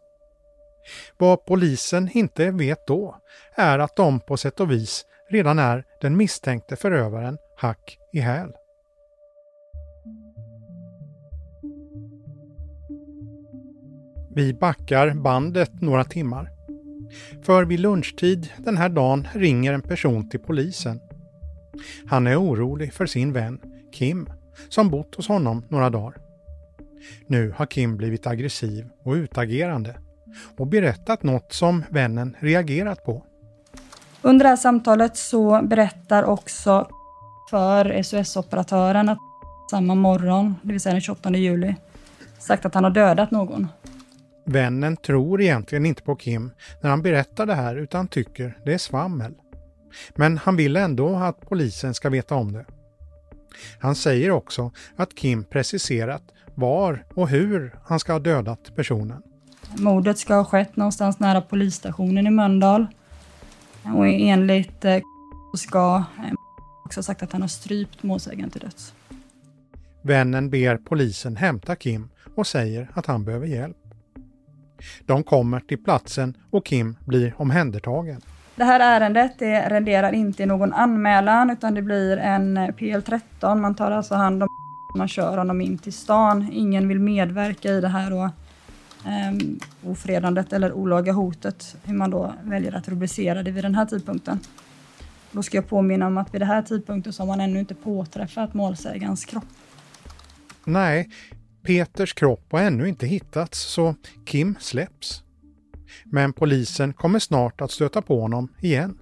Vad 1.18 1.46
polisen 1.46 2.10
inte 2.14 2.52
vet 2.52 2.88
då 2.88 3.16
är 3.56 3.80
att 3.80 3.96
de 3.96 4.20
på 4.20 4.38
sätt 4.38 4.60
och 4.60 4.72
vis 4.72 5.06
redan 5.30 5.60
är 5.60 5.84
den 6.02 6.18
misstänkte 6.18 6.76
förövaren 6.76 7.38
hack 7.58 7.98
i 8.14 8.20
häl. 8.20 8.52
Vi 14.36 14.54
backar 14.54 15.14
bandet 15.14 15.82
några 15.82 16.04
timmar. 16.04 16.52
För 17.44 17.66
vid 17.66 17.80
lunchtid 17.80 18.50
den 18.58 18.78
här 18.78 18.90
dagen 18.90 19.28
ringer 19.34 19.74
en 19.74 19.82
person 19.82 20.30
till 20.30 20.40
polisen. 20.40 21.02
Han 22.06 22.28
är 22.28 22.42
orolig 22.42 22.94
för 22.94 23.06
sin 23.06 23.34
vän 23.34 23.60
Kim 23.92 24.30
som 24.70 24.90
bott 24.90 25.16
hos 25.16 25.28
honom 25.28 25.66
några 25.70 25.90
dagar. 25.90 26.31
Nu 27.28 27.54
har 27.58 27.66
Kim 27.66 27.98
blivit 27.98 28.28
aggressiv 28.28 28.90
och 29.04 29.14
utagerande 29.14 29.96
och 30.58 30.68
berättat 30.68 31.24
något 31.24 31.54
som 31.54 31.84
vännen 31.90 32.36
reagerat 32.40 33.04
på. 33.04 33.26
Under 34.22 34.44
det 34.44 34.50
här 34.50 34.56
samtalet 34.56 35.18
så 35.18 35.62
berättar 35.62 36.24
också 36.24 36.90
för 37.50 38.02
SOS-operatören 38.04 39.10
att 39.10 39.20
samma 39.72 39.96
morgon, 39.96 40.56
det 40.64 40.72
vill 40.72 40.82
säga 40.82 40.94
den 40.94 41.02
28 41.02 41.30
juli, 41.30 41.76
sagt 42.40 42.66
att 42.66 42.74
han 42.74 42.84
har 42.84 42.92
dödat 42.92 43.32
någon. 43.32 43.68
Vännen 44.46 44.98
tror 44.98 45.42
egentligen 45.42 45.86
inte 45.86 46.04
på 46.04 46.16
Kim 46.16 46.52
när 46.82 46.90
han 46.90 47.02
berättar 47.02 47.46
det 47.46 47.56
här 47.56 47.76
utan 47.76 48.08
tycker 48.08 48.58
det 48.66 48.74
är 48.74 48.78
svammel. 48.78 49.34
Men 50.16 50.38
han 50.38 50.56
vill 50.56 50.76
ändå 50.76 51.16
att 51.16 51.50
polisen 51.50 51.94
ska 51.94 52.10
veta 52.10 52.36
om 52.36 52.54
det. 52.54 52.66
Han 53.80 53.96
säger 53.96 54.32
också 54.32 54.72
att 54.96 55.16
Kim 55.16 55.44
preciserat 55.44 56.24
var 56.56 57.06
och 57.14 57.30
hur 57.30 57.76
han 57.84 58.00
ska 58.00 58.12
ha 58.12 58.20
dödat 58.20 58.76
personen. 58.76 59.22
Mordet 59.78 60.18
ska 60.18 60.36
ha 60.36 60.46
skett 60.46 60.76
någonstans 60.76 61.20
nära 61.20 61.42
polisstationen 61.42 62.28
i 62.28 62.30
Mölndal. 62.30 62.88
Och 63.96 64.08
enligt 64.08 64.86
eh, 64.86 64.98
ska 65.58 66.04
eh, 66.18 66.34
också 66.86 67.04
sagt 67.04 67.24
att 67.24 67.32
han 67.32 67.42
har 67.42 67.50
strypt 67.50 68.04
målsägaren 68.04 68.50
till 68.50 68.62
döds. 68.62 68.94
Vännen 70.02 70.50
ber 70.50 70.78
polisen 70.78 71.36
hämta 71.36 71.76
Kim 71.76 72.10
och 72.36 72.48
säger 72.48 72.88
att 72.94 73.06
han 73.06 73.24
behöver 73.24 73.48
hjälp. 73.48 73.78
De 75.06 75.24
kommer 75.24 75.60
till 75.60 75.84
platsen 75.84 76.38
och 76.50 76.66
Kim 76.66 76.96
blir 77.06 77.34
omhändertagen. 77.38 78.22
Det 78.56 78.64
här 78.64 78.80
ärendet 78.80 79.40
det 79.40 79.70
renderar 79.70 80.14
inte 80.14 80.44
i 80.44 80.46
någon 80.46 80.74
anmälan 80.74 81.50
utan 81.50 81.74
det 81.74 81.82
blir 81.82 82.18
en 82.18 82.58
eh, 82.58 82.68
PL13. 82.68 83.56
Man 83.56 83.76
tar 83.76 83.92
alltså 83.92 84.16
hand 84.16 84.44
om 84.44 84.50
man 84.96 85.08
kör 85.08 85.38
honom 85.38 85.62
in 85.62 85.78
till 85.78 85.94
stan. 85.94 86.50
Ingen 86.52 86.88
vill 86.88 87.00
medverka 87.00 87.74
i 87.74 87.82
det 87.82 87.88
här 87.88 88.10
då, 88.10 88.30
um, 89.06 89.60
ofredandet 89.92 90.54
eller 90.54 90.74
olaga 90.74 91.14
hotet, 91.14 91.76
hur 91.84 91.94
man 91.94 92.10
då 92.10 92.34
väljer 92.44 92.76
att 92.76 92.88
rubricera 92.88 93.44
det 93.44 93.52
vid 93.52 93.64
den 93.64 93.76
här 93.76 93.86
tidpunkten. 93.86 94.40
Då 95.32 95.44
ska 95.44 95.58
jag 95.58 95.68
påminna 95.68 96.08
om 96.08 96.18
att 96.18 96.34
vid 96.34 96.42
den 96.42 96.48
här 96.48 96.62
tidpunkten 96.62 97.14
så 97.14 97.22
har 97.22 97.28
man 97.28 97.42
ännu 97.42 97.60
inte 97.60 97.76
påträffat 97.76 98.54
målsägarens 98.54 99.26
kropp. 99.26 99.46
Nej, 100.66 101.10
Peters 101.64 102.14
kropp 102.14 102.52
har 102.52 102.60
ännu 102.60 102.88
inte 102.88 103.08
hittats 103.08 103.60
så 103.60 103.96
Kim 104.26 104.56
släpps. 104.60 105.24
Men 106.06 106.34
polisen 106.34 106.94
kommer 106.94 107.20
snart 107.20 107.62
att 107.62 107.72
stöta 107.72 108.02
på 108.02 108.22
honom 108.22 108.48
igen. 108.60 108.98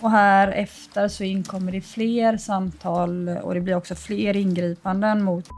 Och 0.00 0.10
här 0.10 0.48
efter 0.48 1.08
så 1.08 1.24
inkommer 1.24 1.72
det 1.72 1.80
fler 1.80 2.36
samtal 2.36 3.28
och 3.28 3.54
det 3.54 3.60
blir 3.60 3.74
också 3.74 3.94
fler 3.94 4.36
ingripanden 4.36 5.22
mot 5.22 5.48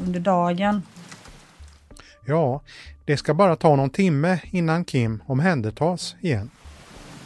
under 0.00 0.20
dagen. 0.20 0.82
Ja, 2.26 2.60
det 3.04 3.16
ska 3.16 3.34
bara 3.34 3.56
ta 3.56 3.76
någon 3.76 3.90
timme 3.90 4.40
innan 4.50 4.84
Kim 4.84 5.22
omhändertas 5.26 6.16
igen. 6.20 6.50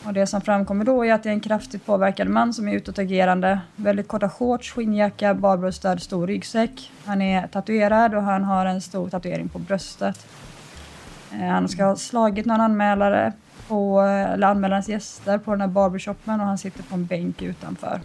Och 0.05 0.13
det 0.13 0.27
som 0.27 0.41
framkommer 0.41 0.85
då 0.85 1.05
är 1.05 1.13
att 1.13 1.23
det 1.23 1.29
är 1.29 1.33
en 1.33 1.41
kraftigt 1.41 1.87
påverkad 1.87 2.29
man 2.29 2.55
som 2.55 2.69
är 2.69 2.73
utåtagerande. 2.73 3.61
Väldigt 3.77 4.09
korta 4.09 4.29
shorts, 4.29 4.71
skinnjacka, 4.71 5.35
barbröstad, 5.35 5.99
stor 5.99 6.27
ryggsäck. 6.27 6.93
Han 7.05 7.23
är 7.23 7.47
tatuerad 7.47 8.15
och 8.15 8.23
han 8.23 8.45
har 8.45 8.67
en 8.67 8.81
stor 8.81 9.09
tatuering 9.09 9.49
på 9.49 9.59
bröstet. 9.59 10.27
Eh, 11.33 11.49
Han 11.49 11.69
ska 11.69 11.85
ha 11.85 11.97
slagit 11.97 12.47
någon 12.47 12.61
anmälare, 12.61 13.33
på, 13.69 14.01
eller 14.01 14.47
anmälarens 14.47 14.89
gäster 14.89 15.39
på 15.39 15.51
den 15.51 15.61
här 15.61 15.69
barbershopen 15.69 16.41
och 16.41 16.47
han 16.47 16.59
sitter 16.59 16.83
på 16.83 16.95
en 16.95 17.07
bänk 17.07 17.43
utanför. 17.43 18.01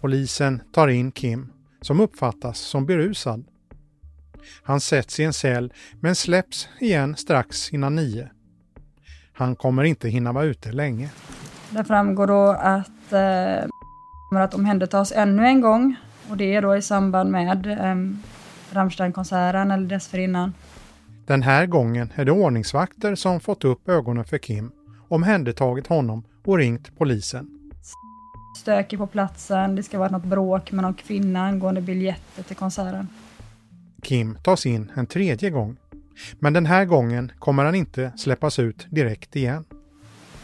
Polisen 0.00 0.62
tar 0.72 0.88
in 0.88 1.12
Kim, 1.12 1.52
som 1.80 2.00
uppfattas 2.00 2.58
som 2.58 2.86
berusad. 2.86 3.44
Han 4.62 4.80
sätts 4.80 5.20
i 5.20 5.24
en 5.24 5.32
cell 5.32 5.72
men 6.00 6.14
släpps 6.14 6.68
igen 6.80 7.16
strax 7.16 7.72
innan 7.72 7.94
nio. 7.94 8.28
Han 9.32 9.56
kommer 9.56 9.84
inte 9.84 10.08
hinna 10.08 10.32
vara 10.32 10.44
ute 10.44 10.72
länge. 10.72 11.10
Där 11.70 11.84
framgår 11.84 12.26
då 12.26 12.48
att 12.48 13.12
eh, 13.12 13.68
kommer 14.28 14.40
att 14.40 14.54
omhändertas 14.54 15.12
ännu 15.12 15.46
en 15.46 15.60
gång 15.60 15.96
och 16.30 16.36
det 16.36 16.54
är 16.54 16.62
då 16.62 16.76
i 16.76 16.82
samband 16.82 17.30
med 17.30 17.66
eh, 17.66 17.96
Rammstein-konserten 18.72 19.70
eller 19.70 19.86
dessförinnan. 19.86 20.54
Den 21.30 21.42
här 21.42 21.66
gången 21.66 22.12
är 22.14 22.24
det 22.24 22.32
ordningsvakter 22.32 23.14
som 23.14 23.40
fått 23.40 23.64
upp 23.64 23.88
ögonen 23.88 24.24
för 24.24 24.38
Kim, 24.38 24.72
omhändertagit 25.08 25.86
honom 25.86 26.24
och 26.44 26.58
ringt 26.58 26.98
polisen. 26.98 27.70
Stökig 28.58 28.98
på 28.98 29.06
platsen, 29.06 29.76
det 29.76 29.82
ska 29.82 29.98
vara 29.98 30.08
något 30.08 30.24
bråk 30.24 30.72
med 30.72 30.82
någon 30.82 30.94
kvinna 30.94 31.46
angående 31.46 31.80
biljetter 31.80 32.42
till 32.42 32.56
konserten. 32.56 33.08
Kim 34.02 34.38
tas 34.42 34.66
in 34.66 34.92
en 34.94 35.06
tredje 35.06 35.50
gång. 35.50 35.76
Men 36.38 36.52
den 36.52 36.66
här 36.66 36.84
gången 36.84 37.32
kommer 37.38 37.64
han 37.64 37.74
inte 37.74 38.12
släppas 38.16 38.58
ut 38.58 38.86
direkt 38.90 39.36
igen. 39.36 39.64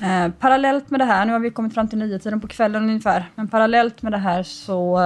Eh, 0.03 0.29
parallellt 0.39 0.91
med 0.91 1.01
det 1.01 1.05
här, 1.05 1.27
nu 1.27 1.33
har 1.33 1.41
vi 1.41 1.51
kommit 1.51 1.75
fram 1.75 1.89
till 1.89 1.99
nio 1.99 2.19
tiden 2.19 2.41
på 2.41 2.49
kvällen 2.49 2.83
ungefär, 2.83 3.31
men 3.35 3.49
parallellt 3.49 4.03
med 4.03 4.13
det 4.13 4.19
här 4.19 4.43
så 4.43 5.01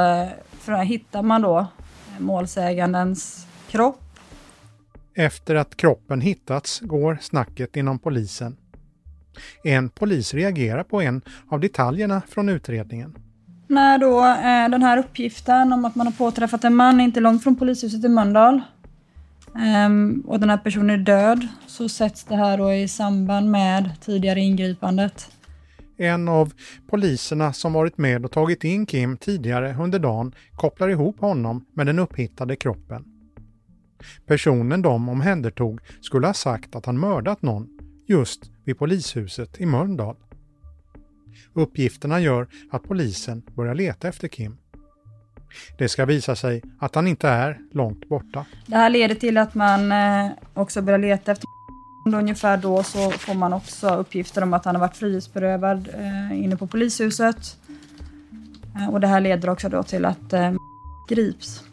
eh, 0.68 0.76
hittar 0.76 1.22
man 1.22 1.42
då 1.42 1.58
eh, 1.58 1.66
målsägandens 2.18 3.46
kropp. 3.70 4.09
Efter 5.14 5.54
att 5.54 5.76
kroppen 5.76 6.20
hittats 6.20 6.80
går 6.80 7.18
snacket 7.20 7.76
inom 7.76 7.98
polisen. 7.98 8.56
En 9.64 9.88
polis 9.88 10.34
reagerar 10.34 10.82
på 10.82 11.00
en 11.00 11.22
av 11.48 11.60
detaljerna 11.60 12.22
från 12.28 12.48
utredningen. 12.48 13.18
När 13.66 13.98
då 13.98 14.18
eh, 14.20 14.70
den 14.70 14.82
här 14.82 14.98
uppgiften 14.98 15.72
om 15.72 15.84
att 15.84 15.94
man 15.94 16.06
har 16.06 16.14
påträffat 16.14 16.64
en 16.64 16.74
man 16.74 17.00
inte 17.00 17.20
långt 17.20 17.42
från 17.42 17.56
polishuset 17.56 18.04
i 18.04 18.08
Mölndal 18.08 18.62
Um, 19.54 20.20
och 20.26 20.40
den 20.40 20.50
här 20.50 20.56
personen 20.56 20.90
är 20.90 21.04
död 21.04 21.48
så 21.66 21.88
sätts 21.88 22.24
det 22.24 22.36
här 22.36 22.58
då 22.58 22.72
i 22.72 22.88
samband 22.88 23.50
med 23.50 23.90
tidigare 24.00 24.40
ingripandet. 24.40 25.30
En 25.96 26.28
av 26.28 26.52
poliserna 26.90 27.52
som 27.52 27.72
varit 27.72 27.98
med 27.98 28.24
och 28.24 28.30
tagit 28.30 28.64
in 28.64 28.86
Kim 28.86 29.16
tidigare 29.16 29.76
under 29.80 29.98
dagen 29.98 30.34
kopplar 30.56 30.88
ihop 30.88 31.20
honom 31.20 31.66
med 31.74 31.86
den 31.86 31.98
upphittade 31.98 32.56
kroppen. 32.56 33.04
Personen 34.26 34.82
de 34.82 35.08
omhändertog 35.08 35.80
skulle 36.00 36.26
ha 36.26 36.34
sagt 36.34 36.76
att 36.76 36.86
han 36.86 36.98
mördat 36.98 37.42
någon 37.42 37.68
just 38.06 38.50
vid 38.64 38.78
polishuset 38.78 39.60
i 39.60 39.66
Mölndal. 39.66 40.16
Uppgifterna 41.52 42.20
gör 42.20 42.46
att 42.70 42.82
polisen 42.82 43.42
börjar 43.54 43.74
leta 43.74 44.08
efter 44.08 44.28
Kim. 44.28 44.56
Det 45.78 45.88
ska 45.88 46.04
visa 46.04 46.36
sig 46.36 46.62
att 46.78 46.94
han 46.94 47.06
inte 47.06 47.28
är 47.28 47.58
långt 47.72 48.08
borta. 48.08 48.46
Det 48.66 48.76
här 48.76 48.90
leder 48.90 49.14
till 49.14 49.38
att 49.38 49.54
man 49.54 49.92
eh, 49.92 50.30
också 50.54 50.82
börjar 50.82 50.98
leta 50.98 51.32
efter 51.32 51.44
Ungefär 52.14 52.56
då 52.56 52.82
så 52.82 53.10
får 53.10 53.34
man 53.34 53.52
också 53.52 53.88
uppgifter 53.88 54.42
om 54.42 54.54
att 54.54 54.64
han 54.64 54.74
har 54.74 54.80
varit 54.80 54.96
frihetsberövad 54.96 55.88
eh, 55.94 56.44
inne 56.44 56.56
på 56.56 56.66
polishuset. 56.66 57.56
Eh, 58.76 58.88
och 58.90 59.00
det 59.00 59.06
här 59.06 59.20
leder 59.20 59.50
också 59.50 59.68
då 59.68 59.82
till 59.82 60.04
att 60.04 60.34
grips. 61.08 61.69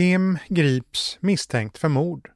Kim 0.00 0.38
grips 0.48 1.18
misstänkt 1.20 1.78
för 1.78 1.88
mord. 1.88 2.30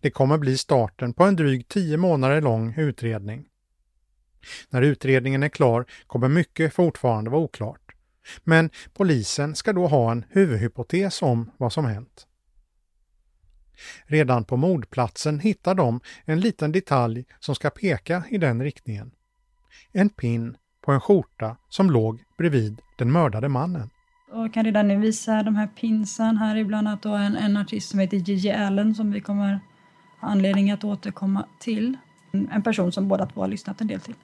Det 0.00 0.10
kommer 0.10 0.38
bli 0.38 0.58
starten 0.58 1.12
på 1.12 1.24
en 1.24 1.36
drygt 1.36 1.70
tio 1.70 1.96
månader 1.96 2.40
lång 2.40 2.74
utredning. 2.76 3.48
När 4.68 4.82
utredningen 4.82 5.42
är 5.42 5.48
klar 5.48 5.86
kommer 6.06 6.28
mycket 6.28 6.74
fortfarande 6.74 7.30
vara 7.30 7.40
oklart. 7.40 7.92
Men 8.44 8.70
polisen 8.92 9.54
ska 9.54 9.72
då 9.72 9.86
ha 9.86 10.12
en 10.12 10.24
huvudhypotes 10.30 11.22
om 11.22 11.50
vad 11.56 11.72
som 11.72 11.84
hänt. 11.84 12.26
Redan 14.04 14.44
på 14.44 14.56
mordplatsen 14.56 15.40
hittar 15.40 15.74
de 15.74 16.00
en 16.24 16.40
liten 16.40 16.72
detalj 16.72 17.24
som 17.40 17.54
ska 17.54 17.70
peka 17.70 18.24
i 18.30 18.38
den 18.38 18.62
riktningen. 18.62 19.10
En 19.92 20.08
pin 20.08 20.56
på 20.80 20.92
en 20.92 21.00
skjorta 21.00 21.56
som 21.68 21.90
låg 21.90 22.22
bredvid 22.38 22.80
den 22.98 23.12
mördade 23.12 23.48
mannen. 23.48 23.90
Jag 24.32 24.54
kan 24.54 24.64
redan 24.64 24.88
nu 24.88 24.96
visa 24.96 25.42
de 25.42 25.56
här 25.56 25.66
pinsen 25.66 26.36
här 26.36 26.56
är 26.56 26.64
bland 26.64 26.88
annat 26.88 27.02
då 27.02 27.10
en, 27.14 27.36
en 27.36 27.56
artist 27.56 27.90
som 27.90 28.00
heter 28.00 28.16
Gigi 28.16 28.52
Allen 28.52 28.94
som 28.94 29.12
vi 29.12 29.20
kommer 29.20 29.60
ha 30.20 30.28
anledning 30.28 30.70
att 30.70 30.84
återkomma 30.84 31.44
till. 31.58 31.96
En 32.32 32.62
person 32.62 32.92
som 32.92 33.08
båda 33.08 33.26
två 33.26 33.40
har 33.40 33.48
lyssnat 33.48 33.80
en 33.80 33.86
del 33.86 34.00
till. 34.00 34.14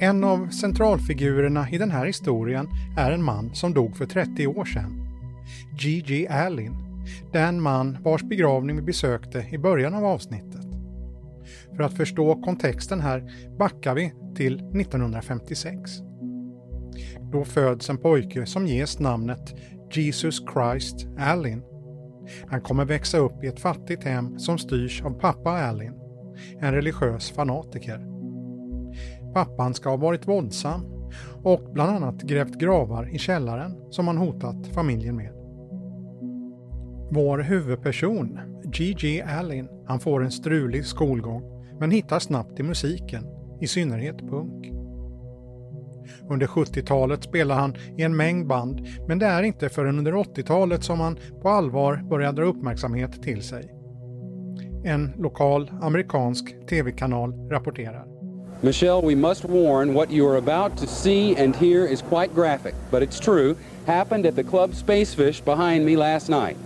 En 0.00 0.24
av 0.24 0.48
centralfigurerna 0.48 1.70
i 1.70 1.78
den 1.78 1.90
här 1.90 2.06
historien 2.06 2.68
är 2.96 3.12
en 3.12 3.22
man 3.22 3.54
som 3.54 3.74
dog 3.74 3.96
för 3.96 4.06
30 4.06 4.46
år 4.46 4.64
sedan. 4.64 5.00
Gigi 5.78 6.28
Allen, 6.28 6.76
den 7.32 7.60
man 7.60 7.98
vars 8.02 8.22
begravning 8.22 8.76
vi 8.76 8.82
besökte 8.82 9.46
i 9.50 9.58
början 9.58 9.94
av 9.94 10.04
avsnittet. 10.04 10.49
För 11.80 11.84
att 11.84 11.96
förstå 11.96 12.42
kontexten 12.42 13.00
här 13.00 13.32
backar 13.58 13.94
vi 13.94 14.12
till 14.36 14.54
1956. 14.54 15.90
Då 17.32 17.44
föds 17.44 17.90
en 17.90 17.98
pojke 17.98 18.46
som 18.46 18.66
ges 18.66 18.98
namnet 18.98 19.54
Jesus 19.92 20.42
Christ 20.52 21.06
Allen. 21.18 21.62
Han 22.46 22.60
kommer 22.60 22.84
växa 22.84 23.18
upp 23.18 23.44
i 23.44 23.46
ett 23.46 23.60
fattigt 23.60 24.04
hem 24.04 24.38
som 24.38 24.58
styrs 24.58 25.02
av 25.02 25.10
pappa 25.10 25.50
Allen, 25.50 25.94
en 26.58 26.74
religiös 26.74 27.30
fanatiker. 27.30 28.06
Pappan 29.34 29.74
ska 29.74 29.90
ha 29.90 29.96
varit 29.96 30.28
våldsam 30.28 30.84
och 31.42 31.72
bland 31.72 31.96
annat 31.96 32.22
grävt 32.22 32.58
gravar 32.58 33.14
i 33.14 33.18
källaren 33.18 33.76
som 33.90 34.06
han 34.06 34.18
hotat 34.18 34.66
familjen 34.66 35.16
med. 35.16 35.32
Vår 37.10 37.38
huvudperson, 37.38 38.38
G.G. 38.64 39.22
Allen, 39.22 39.68
han 39.86 40.00
får 40.00 40.24
en 40.24 40.30
strulig 40.30 40.86
skolgång 40.86 41.59
men 41.80 41.90
hittar 41.90 42.18
snabbt 42.18 42.60
i 42.60 42.62
musiken, 42.62 43.26
i 43.60 43.66
synnerhet 43.66 44.18
punk. 44.18 44.66
Under 46.28 46.46
70-talet 46.46 47.24
spelar 47.24 47.54
han 47.54 47.76
i 47.96 48.02
en 48.02 48.16
mängd 48.16 48.46
band 48.46 48.86
men 49.08 49.18
det 49.18 49.26
är 49.26 49.42
inte 49.42 49.68
förrän 49.68 49.98
under 49.98 50.12
80-talet 50.12 50.84
som 50.84 51.00
han 51.00 51.18
på 51.42 51.48
allvar 51.48 51.96
börjar 52.10 52.32
dra 52.32 52.44
uppmärksamhet 52.44 53.22
till 53.22 53.42
sig. 53.42 53.70
En 54.84 55.12
lokal 55.18 55.70
amerikansk 55.80 56.66
tv-kanal 56.68 57.32
rapporterar. 57.50 58.06
Michelle, 58.60 59.02
we 59.02 59.14
must 59.16 59.44
warn 59.44 59.94
what 59.94 60.10
you 60.10 60.28
are 60.28 60.38
about 60.38 60.76
to 60.78 60.86
see 60.86 61.44
and 61.44 61.56
hear 61.56 61.86
is 61.86 62.02
quite 62.02 62.34
graphic, 62.34 62.74
but 62.90 63.02
it's 63.02 63.20
true. 63.20 63.54
Happened 63.86 64.26
at 64.26 64.36
the 64.36 64.44
Club 64.44 64.70
Spacefish 64.74 65.44
behind 65.44 65.86
me 65.86 65.96
last 65.96 66.28
night. 66.28 66.56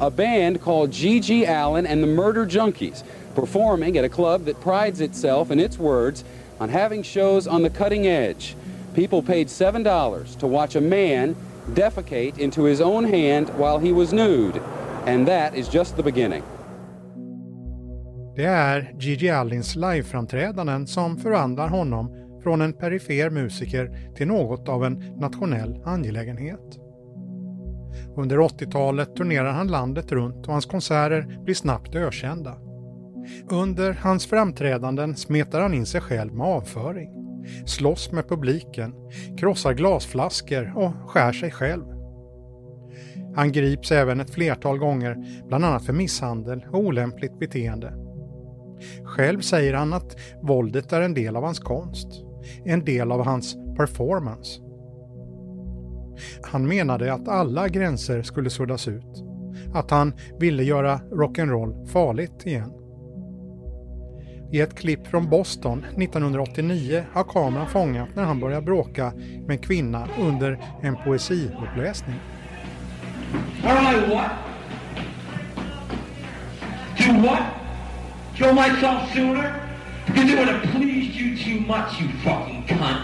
A 0.00 0.10
band 0.10 0.60
called 0.60 0.90
G.G. 0.90 1.46
Allen 1.46 1.86
and 1.86 2.02
the 2.02 2.06
Murder 2.06 2.46
Junkies 2.46 3.04
performing 3.34 3.98
at 3.98 4.04
a 4.04 4.08
club 4.08 4.44
that 4.44 4.60
prides 4.60 5.00
itself, 5.00 5.50
in 5.50 5.60
its 5.60 5.78
words, 5.78 6.24
on 6.60 6.68
having 6.68 7.02
shows 7.02 7.46
on 7.46 7.62
the 7.62 7.70
cutting 7.70 8.06
edge. 8.06 8.56
People 8.94 9.22
paid 9.22 9.48
$7 9.48 10.38
to 10.38 10.46
watch 10.46 10.76
a 10.76 10.80
man 10.80 11.36
defecate 11.74 12.38
into 12.38 12.64
his 12.64 12.80
own 12.80 13.04
hand 13.04 13.48
while 13.58 13.78
he 13.78 13.92
was 13.92 14.12
nude. 14.12 14.60
And 15.06 15.26
that 15.28 15.54
is 15.54 15.74
just 15.74 15.96
the 15.96 16.02
beginning. 16.02 16.42
Det 18.36 18.44
är 18.44 18.94
Gigi 18.98 19.30
Allins 19.30 19.76
liveframträdanden 19.76 20.86
som 20.86 21.16
förvandlar 21.16 21.68
honom 21.68 22.10
från 22.42 22.60
en 22.60 22.72
perifer 22.72 23.30
musiker 23.30 24.14
till 24.16 24.26
något 24.26 24.68
av 24.68 24.84
en 24.84 25.20
nationell 25.20 25.82
angelägenhet. 25.84 26.78
Under 28.16 28.38
80-talet 28.38 29.16
turnerar 29.16 29.52
han 29.52 29.68
landet 29.68 30.12
runt 30.12 30.46
och 30.46 30.52
hans 30.52 30.66
konserter 30.66 31.38
blir 31.44 31.54
snabbt 31.54 31.94
ökända. 31.94 32.54
Under 33.50 33.92
hans 33.92 34.26
framträdanden 34.26 35.16
smetar 35.16 35.60
han 35.60 35.74
in 35.74 35.86
sig 35.86 36.00
själv 36.00 36.34
med 36.34 36.46
avföring, 36.46 37.10
slåss 37.66 38.12
med 38.12 38.28
publiken, 38.28 38.94
krossar 39.38 39.72
glasflaskor 39.72 40.72
och 40.76 40.92
skär 41.10 41.32
sig 41.32 41.50
själv. 41.50 41.84
Han 43.34 43.52
grips 43.52 43.92
även 43.92 44.20
ett 44.20 44.30
flertal 44.30 44.78
gånger, 44.78 45.42
bland 45.48 45.64
annat 45.64 45.84
för 45.84 45.92
misshandel 45.92 46.64
och 46.70 46.78
olämpligt 46.78 47.38
beteende. 47.38 47.92
Själv 49.04 49.40
säger 49.40 49.74
han 49.74 49.92
att 49.92 50.16
våldet 50.42 50.92
är 50.92 51.00
en 51.00 51.14
del 51.14 51.36
av 51.36 51.44
hans 51.44 51.58
konst, 51.58 52.08
en 52.64 52.84
del 52.84 53.12
av 53.12 53.24
hans 53.24 53.56
performance. 53.76 54.60
Han 56.42 56.68
menade 56.68 57.12
att 57.12 57.28
alla 57.28 57.68
gränser 57.68 58.22
skulle 58.22 58.50
suddas 58.50 58.88
ut, 58.88 59.24
att 59.74 59.90
han 59.90 60.12
ville 60.38 60.62
göra 60.62 61.00
rock'n'roll 61.10 61.86
farligt 61.86 62.46
igen. 62.46 62.72
I 64.54 64.60
ett 64.60 64.74
klipp 64.74 65.06
från 65.06 65.30
Boston 65.30 65.84
1989 65.84 67.04
har 67.12 67.24
kameran 67.24 67.68
fångat 67.68 68.08
när 68.14 68.22
han 68.24 68.40
börjar 68.40 68.60
bråka 68.60 69.12
med 69.46 69.50
en 69.50 69.58
kvinna 69.58 70.08
under 70.20 70.58
en 70.82 70.96
poesiuppläsning. 70.96 72.16
Am 73.64 73.94
I 73.94 74.14
what? 74.14 74.30
Do 76.98 77.28
what? 77.28 77.42
Kill 78.34 78.54
myself 78.54 79.14
sooner? 79.14 79.54
Because 80.06 80.32
it 80.32 80.38
would 80.38 80.48
have 80.48 80.62
pleased 80.62 81.20
you 81.20 81.36
too 81.36 81.60
much, 81.66 82.00
you 82.00 82.08
fucking 82.24 82.64
cunt. 82.68 83.00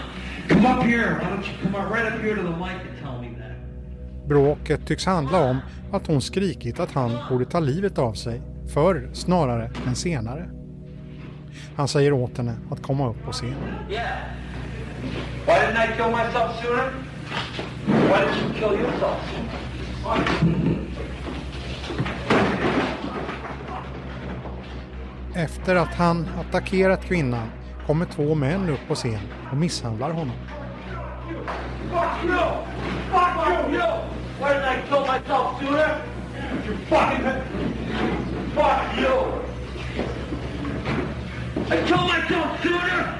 Come 0.49 0.73
up 0.73 0.83
here. 0.83 1.19
Why 1.21 1.29
don't 1.29 1.45
you 1.47 1.57
come 1.63 1.75
up 1.75 1.91
right 1.93 2.13
up 2.13 2.21
here 2.21 2.35
to 2.35 2.41
the 2.41 2.57
mic 2.57 2.77
and 2.89 2.99
tell 3.01 3.21
me 3.21 3.37
that? 3.37 4.27
Bråket 4.27 4.87
tycks 4.87 5.05
handla 5.05 5.49
om 5.49 5.57
att 5.91 6.07
hon 6.07 6.21
skrikit 6.21 6.79
att 6.79 6.91
han 6.91 7.11
borde 7.29 7.45
ta 7.45 7.59
livet 7.59 7.97
av 7.97 8.13
sig, 8.13 8.41
förr 8.73 9.09
snarare 9.13 9.71
än 9.87 9.95
senare. 9.95 10.60
Han 11.75 11.87
säger 11.87 12.13
åt 12.13 12.37
henne 12.37 12.55
att 12.71 12.81
komma 12.81 13.09
upp 13.09 13.25
på 13.25 13.31
scen. 13.31 13.55
Yeah. 13.89 14.05
Why 15.45 15.53
didn't 15.53 15.83
I 15.83 15.97
kill 15.97 16.11
myself 16.11 16.63
sooner? 16.63 16.91
Why 17.87 18.17
didn't 18.21 18.41
you 18.43 18.53
kill 18.53 18.79
yourself? 18.79 19.17
Efter 25.35 25.75
att 25.75 25.95
han 25.95 26.27
attackerat 26.39 27.05
kvinnan 27.05 27.51
kommer 27.87 28.05
två 28.05 28.35
män 28.35 28.69
upp 28.69 28.87
på 28.87 28.95
scen 28.95 29.19
och 29.51 29.57
misshandlar 29.57 30.09
honom. 30.09 30.35
Fuck 31.91 32.23
you! 32.23 32.39
Fuck 33.11 33.73
you! 33.73 33.81
Why 34.39 34.47
didn't 34.47 34.73
I 34.73 34.81
kill 34.89 35.01
myself 35.01 35.59
sooner? 35.59 35.97
You 36.67 36.77
fucking... 36.89 37.25
Fuck 38.55 38.99
you! 38.99 39.50
I 41.71 41.77
killed 41.87 42.01
myself 42.01 42.63
sooner? 42.63 43.17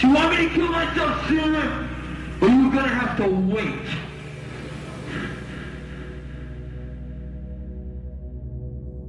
Do 0.00 0.06
you 0.06 0.14
want 0.14 0.30
me 0.30 0.48
to 0.48 0.54
kill 0.54 0.68
myself 0.68 1.28
sooner? 1.28 1.88
Or 2.40 2.48
you 2.48 2.70
gonna 2.70 2.86
have 2.86 3.16
to 3.16 3.28
wait? 3.28 3.74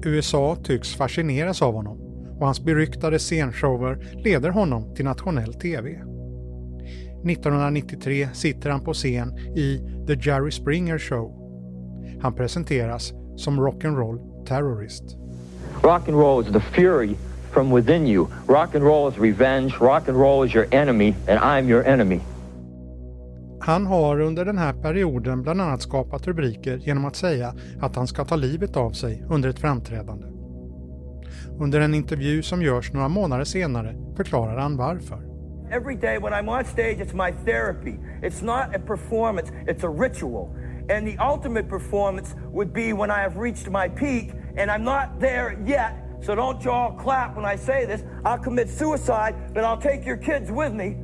USA 0.06 0.56
tycks 0.56 0.95
fascineras 0.95 1.62
av 1.62 1.73
honom 1.73 1.97
och 2.39 2.45
hans 2.45 2.60
beryktade 2.60 3.19
scenshower 3.19 4.06
leder 4.23 4.49
honom 4.49 4.95
till 4.95 5.06
nationell 5.06 5.54
TV. 5.54 5.89
1993 5.89 8.30
sitter 8.34 8.69
han 8.69 8.84
på 8.84 8.93
scen 8.93 9.38
i 9.38 9.82
The 10.08 10.30
Jerry 10.30 10.52
Springer 10.52 10.97
Show. 10.97 11.34
Han 12.21 12.34
presenteras 12.34 13.13
som 13.36 13.60
rock'n'roll 13.60 14.45
terrorist. 14.45 15.04
Rock 15.84 16.08
and 16.08 16.17
roll 16.17 16.41
is 16.41 16.47
the 16.54 16.60
fury 16.60 17.15
from 17.49 17.75
within 17.75 18.07
you. 18.07 18.27
Rock 18.47 18.75
and 18.75 18.83
roll 18.83 19.12
is 19.12 19.17
revenge. 19.17 19.79
Rock 19.79 20.07
and 20.07 20.17
roll 20.17 20.45
is 20.45 20.55
your 20.55 20.67
enemy, 20.71 21.15
and 21.27 21.39
I'm 21.39 21.69
your 21.69 21.88
enemy. 21.88 22.19
Han 23.62 23.85
har 23.85 24.19
under 24.19 24.45
den 24.45 24.57
här 24.57 24.73
perioden 24.73 25.41
bland 25.41 25.62
annat 25.62 25.81
skapat 25.81 26.27
rubriker 26.27 26.77
genom 26.77 27.05
att 27.05 27.15
säga 27.15 27.53
att 27.81 27.95
han 27.95 28.07
ska 28.07 28.25
ta 28.25 28.35
livet 28.35 28.77
av 28.77 28.91
sig 28.91 29.23
under 29.29 29.49
ett 29.49 29.59
framträdande. 29.59 30.25
Under 31.59 31.81
en 31.81 31.93
intervju 31.93 32.41
som 32.41 32.62
görs 32.62 32.93
några 32.93 33.07
månader 33.07 33.43
senare 33.43 33.95
förklarar 34.15 34.57
han 34.57 34.77
varför. 34.77 35.19
Every 35.71 35.95
day 35.95 36.17
when 36.17 36.33
I'm 36.33 36.49
on 36.49 36.65
stage, 36.65 36.97
it's 36.99 37.13
my 37.13 37.31
therapy. 37.45 37.99
It's 38.21 38.41
not 38.41 38.75
a 38.75 38.79
performance, 38.88 39.51
it's 39.67 39.83
a 39.83 39.89
ritual. 39.89 40.55
And 40.89 41.07
the 41.07 41.17
ultimate 41.19 41.69
performance 41.69 42.35
would 42.51 42.73
be 42.73 42.93
when 42.93 43.12
I 43.12 43.21
have 43.21 43.38
reached 43.38 43.69
my 43.69 43.89
peak, 43.89 44.31
and 44.57 44.71
I'm 44.71 44.83
not 44.83 45.19
there 45.19 45.57
yet. 45.65 46.09
So 46.21 46.36
don't 46.36 46.63
you 46.63 46.71
all 46.71 46.91
clap 46.93 47.36
when 47.36 47.45
I 47.45 47.55
say 47.55 47.86
this. 47.86 48.03
I'll 48.25 48.38
commit 48.38 48.69
suicide, 48.69 49.53
but 49.53 49.63
I'll 49.63 49.79
take 49.79 50.05
your 50.05 50.17
kids 50.17 50.51
with 50.51 50.73
me. 50.73 50.97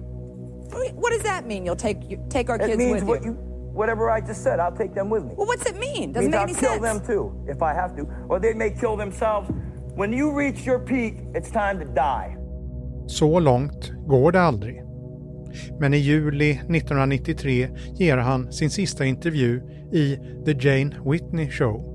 What 0.93 1.11
does 1.13 1.23
that 1.23 1.45
mean? 1.45 1.65
You'll 1.65 1.75
take 1.75 2.09
you, 2.09 2.25
take 2.29 2.49
our 2.49 2.57
it 2.57 2.65
kids 2.67 2.77
means 2.77 3.01
with 3.01 3.07
what 3.07 3.23
you. 3.23 3.31
Whatever 3.75 4.09
I 4.09 4.21
just 4.21 4.41
said, 4.43 4.59
I'll 4.59 4.75
take 4.75 4.93
them 4.93 5.09
with 5.09 5.23
me. 5.25 5.33
Well, 5.37 5.47
what's 5.47 5.65
it 5.65 5.77
mean? 5.77 6.11
Doesn't 6.13 6.31
means 6.31 6.31
make 6.31 6.39
I'll 6.39 6.49
any 6.49 6.53
kill 6.53 6.71
sense. 6.71 6.81
them 6.81 7.05
too, 7.05 7.45
if 7.47 7.61
I 7.61 7.73
have 7.73 7.95
to. 7.97 8.07
Or 8.29 8.39
they 8.39 8.53
may 8.53 8.69
kill 8.71 8.95
themselves. 8.97 9.49
When 9.95 10.13
you 10.13 10.31
reach 10.31 10.65
your 10.65 10.79
peak, 10.79 11.15
it's 11.33 11.51
time 11.51 11.79
to 11.79 11.85
die. 11.85 12.37
Så 13.07 13.39
långt 13.39 13.91
går 14.07 14.31
det 14.31 14.41
aldrig. 14.41 14.81
Men 15.79 15.93
i 15.93 15.97
juli 15.97 16.51
1993 16.51 17.67
ger 17.97 18.17
han 18.17 18.51
sin 18.51 18.69
sista 18.69 19.05
intervju 19.05 19.61
i 19.91 20.17
The 20.45 20.53
Jane 20.53 20.95
Whitney 21.05 21.49
Show. 21.49 21.94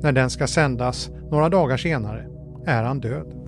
När 0.00 0.12
den 0.12 0.30
ska 0.30 0.46
sändas 0.46 1.10
några 1.30 1.48
dagar 1.48 1.76
senare 1.76 2.26
är 2.66 2.82
han 2.82 3.00
död. 3.00 3.42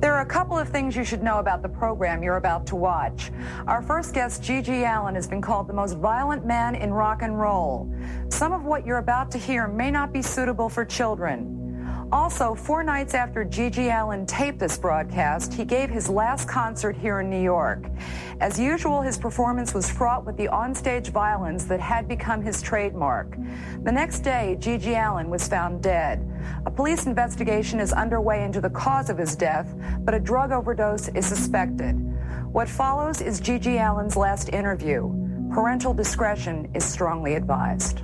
There 0.00 0.12
are 0.12 0.22
a 0.22 0.28
couple 0.28 0.56
of 0.56 0.68
things 0.68 0.96
you 0.96 1.04
should 1.04 1.22
know 1.22 1.38
about 1.38 1.62
the 1.62 1.78
program 1.78 2.22
you're 2.22 2.36
about 2.36 2.66
to 2.66 2.76
watch. 2.76 3.30
Our 3.66 3.82
first 3.82 4.14
guest, 4.14 4.42
Gigi 4.42 4.84
Allen, 4.84 5.14
has 5.14 5.28
been 5.28 5.42
called 5.42 5.68
the 5.68 5.74
most 5.74 5.96
violent 5.96 6.44
man 6.44 6.74
in 6.74 6.92
rock 6.92 7.22
and 7.22 7.40
roll. 7.40 7.88
Some 8.28 8.52
of 8.52 8.64
what 8.64 8.86
you're 8.86 8.98
about 8.98 9.30
to 9.32 9.38
hear 9.38 9.68
may 9.68 9.90
not 9.90 10.12
be 10.12 10.22
suitable 10.22 10.68
for 10.68 10.84
children. 10.84 11.65
Also, 12.12 12.54
four 12.54 12.84
nights 12.84 13.14
after 13.14 13.44
Gigi 13.44 13.90
Allen 13.90 14.26
taped 14.26 14.60
this 14.60 14.78
broadcast, 14.78 15.52
he 15.52 15.64
gave 15.64 15.90
his 15.90 16.08
last 16.08 16.48
concert 16.48 16.96
here 16.96 17.18
in 17.18 17.28
New 17.28 17.42
York. 17.42 17.84
As 18.40 18.60
usual, 18.60 19.02
his 19.02 19.18
performance 19.18 19.74
was 19.74 19.90
fraught 19.90 20.24
with 20.24 20.36
the 20.36 20.46
onstage 20.46 21.08
violence 21.08 21.64
that 21.64 21.80
had 21.80 22.06
become 22.06 22.42
his 22.42 22.62
trademark. 22.62 23.36
The 23.82 23.90
next 23.90 24.20
day, 24.20 24.56
Gigi 24.60 24.94
Allen 24.94 25.28
was 25.28 25.48
found 25.48 25.82
dead. 25.82 26.24
A 26.64 26.70
police 26.70 27.06
investigation 27.06 27.80
is 27.80 27.92
underway 27.92 28.44
into 28.44 28.60
the 28.60 28.70
cause 28.70 29.10
of 29.10 29.18
his 29.18 29.34
death, 29.34 29.74
but 30.00 30.14
a 30.14 30.20
drug 30.20 30.52
overdose 30.52 31.08
is 31.08 31.26
suspected. 31.26 31.94
What 32.52 32.68
follows 32.68 33.20
is 33.20 33.40
Gigi 33.40 33.78
Allen's 33.78 34.16
last 34.16 34.48
interview. 34.50 35.12
Parental 35.52 35.92
discretion 35.92 36.70
is 36.72 36.84
strongly 36.84 37.34
advised. 37.34 38.02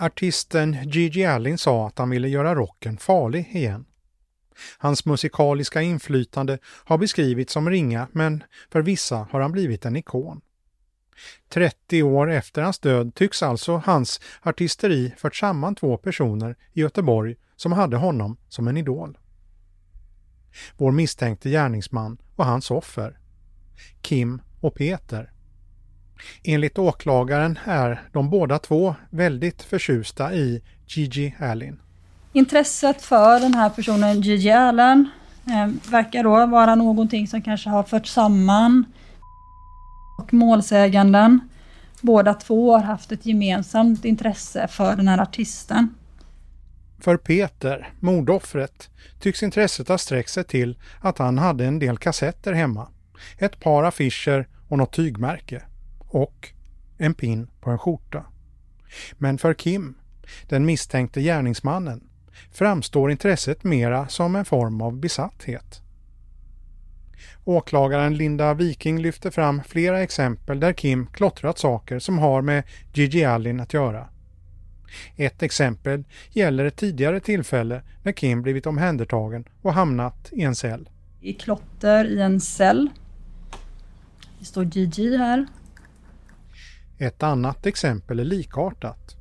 Artisten 0.00 0.76
Gigi 0.84 1.24
Allen 1.24 1.58
sa 1.58 1.86
att 1.86 1.98
han 1.98 2.10
ville 2.10 2.28
göra 2.28 2.54
rocken 2.54 2.98
farlig 2.98 3.50
igen. 3.52 3.84
Hans 4.78 5.04
musikaliska 5.04 5.82
inflytande 5.82 6.58
har 6.64 6.98
beskrivits 6.98 7.52
som 7.52 7.70
ringa, 7.70 8.08
men 8.12 8.44
för 8.70 8.82
vissa 8.82 9.28
har 9.30 9.40
han 9.40 9.52
blivit 9.52 9.84
en 9.84 9.96
ikon. 9.96 10.40
30 11.48 12.02
år 12.02 12.30
efter 12.30 12.62
hans 12.62 12.78
död 12.78 13.14
tycks 13.14 13.42
alltså 13.42 13.82
hans 13.84 14.20
artisteri 14.42 15.14
fört 15.16 15.36
samman 15.36 15.74
två 15.74 15.96
personer 15.96 16.56
i 16.72 16.80
Göteborg 16.80 17.36
som 17.56 17.72
hade 17.72 17.96
honom 17.96 18.36
som 18.48 18.68
en 18.68 18.76
idol. 18.76 19.18
Vår 20.76 20.92
misstänkte 20.92 21.50
gärningsman 21.50 22.18
och 22.36 22.44
hans 22.44 22.70
offer. 22.70 23.18
Kim 24.02 24.42
och 24.60 24.74
Peter. 24.74 25.32
Enligt 26.42 26.78
åklagaren 26.78 27.58
är 27.64 28.02
de 28.12 28.30
båda 28.30 28.58
två 28.58 28.94
väldigt 29.10 29.62
förtjusta 29.62 30.34
i 30.34 30.62
Gigi 30.86 31.34
Allen. 31.40 31.80
Intresset 32.32 33.02
för 33.02 33.40
den 33.40 33.54
här 33.54 33.70
personen, 33.70 34.20
Gigi 34.20 34.50
Allen, 34.50 35.08
eh, 35.46 35.90
verkar 35.90 36.22
då 36.22 36.46
vara 36.46 36.74
någonting 36.74 37.28
som 37.28 37.42
kanske 37.42 37.70
har 37.70 37.82
fört 37.82 38.06
samman 38.06 38.84
och 40.18 40.34
målsäganden. 40.34 41.40
Båda 42.00 42.34
två 42.34 42.72
har 42.72 42.82
haft 42.82 43.12
ett 43.12 43.26
gemensamt 43.26 44.04
intresse 44.04 44.68
för 44.68 44.96
den 44.96 45.08
här 45.08 45.18
artisten. 45.18 45.94
För 47.00 47.16
Peter, 47.16 47.92
mordoffret, 48.00 48.90
tycks 49.20 49.42
intresset 49.42 49.88
ha 49.88 49.98
sträckt 49.98 50.30
sig 50.30 50.44
till 50.44 50.78
att 51.00 51.18
han 51.18 51.38
hade 51.38 51.64
en 51.64 51.78
del 51.78 51.98
kassetter 51.98 52.52
hemma, 52.52 52.88
ett 53.38 53.60
par 53.60 53.84
affischer 53.84 54.48
och 54.68 54.78
något 54.78 54.92
tygmärke 54.92 55.62
och 56.08 56.48
en 56.98 57.14
pin 57.14 57.48
på 57.60 57.70
en 57.70 57.78
skjorta. 57.78 58.24
Men 59.18 59.38
för 59.38 59.54
Kim, 59.54 59.94
den 60.46 60.66
misstänkte 60.66 61.22
gärningsmannen, 61.22 62.08
framstår 62.52 63.10
intresset 63.10 63.64
mera 63.64 64.08
som 64.08 64.36
en 64.36 64.44
form 64.44 64.80
av 64.80 64.96
besatthet. 64.96 65.82
Åklagaren 67.44 68.16
Linda 68.16 68.54
Viking 68.54 68.98
lyfter 68.98 69.30
fram 69.30 69.62
flera 69.62 70.02
exempel 70.02 70.60
där 70.60 70.72
Kim 70.72 71.06
klottrat 71.06 71.58
saker 71.58 71.98
som 71.98 72.18
har 72.18 72.42
med 72.42 72.64
Gigi 72.92 73.24
Allin 73.24 73.60
att 73.60 73.74
göra. 73.74 74.08
Ett 75.16 75.42
exempel 75.42 76.04
gäller 76.30 76.64
ett 76.64 76.76
tidigare 76.76 77.20
tillfälle 77.20 77.82
när 78.02 78.12
Kim 78.12 78.42
blivit 78.42 78.66
omhändertagen 78.66 79.44
och 79.62 79.72
hamnat 79.72 80.28
i 80.32 80.42
en 80.42 80.54
cell. 80.54 80.88
I 81.20 81.32
klotter 81.32 82.04
i 82.04 82.20
en 82.20 82.40
cell. 82.40 82.90
Det 84.38 84.44
står 84.44 84.64
Gigi 84.64 85.16
här. 85.16 85.46
Ett 86.98 87.22
annat 87.22 87.66
exempel 87.66 88.20
är 88.20 88.24
likartat. 88.24 89.16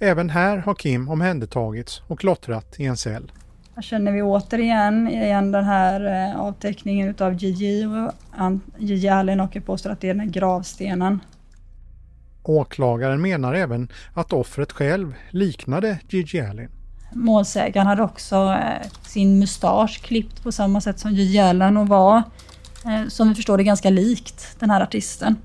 Även 0.00 0.30
här 0.30 0.58
har 0.58 0.74
Kim 0.74 1.08
omhändertagits 1.08 2.02
och 2.06 2.20
klottrat 2.20 2.80
i 2.80 2.84
en 2.84 2.96
cell. 2.96 3.32
Här 3.74 3.82
känner 3.82 4.12
vi 4.12 4.22
återigen 4.22 5.08
igen 5.08 5.52
den 5.52 5.64
här 5.64 6.30
eh, 6.30 6.40
avteckningen 6.40 7.08
utav 7.08 7.34
Gigi 7.34 7.84
och 7.86 8.12
Gigi 8.78 9.08
Allen 9.08 9.40
och 9.40 9.56
påstår 9.66 9.90
att 9.90 10.00
det 10.00 10.08
är 10.08 10.14
den 10.14 10.20
här 10.20 10.28
gravstenen. 10.28 11.20
Åklagaren 12.42 13.22
menar 13.22 13.54
även 13.54 13.88
att 14.14 14.32
offret 14.32 14.72
själv 14.72 15.14
liknade 15.30 15.98
Gigi 16.08 16.40
Allen. 16.40 16.70
Målsägaren 17.12 17.86
hade 17.86 18.02
också 18.02 18.36
eh, 18.36 18.88
sin 19.02 19.38
mustasch 19.38 20.00
klippt 20.02 20.42
på 20.42 20.52
samma 20.52 20.80
sätt 20.80 20.98
som 20.98 21.12
Gigi 21.12 21.38
Allen 21.38 21.76
och 21.76 21.88
var, 21.88 22.22
eh, 22.84 23.08
som 23.08 23.28
vi 23.28 23.34
förstår 23.34 23.58
det, 23.58 23.64
ganska 23.64 23.90
likt 23.90 24.56
den 24.58 24.70
här 24.70 24.80
artisten. 24.80 25.36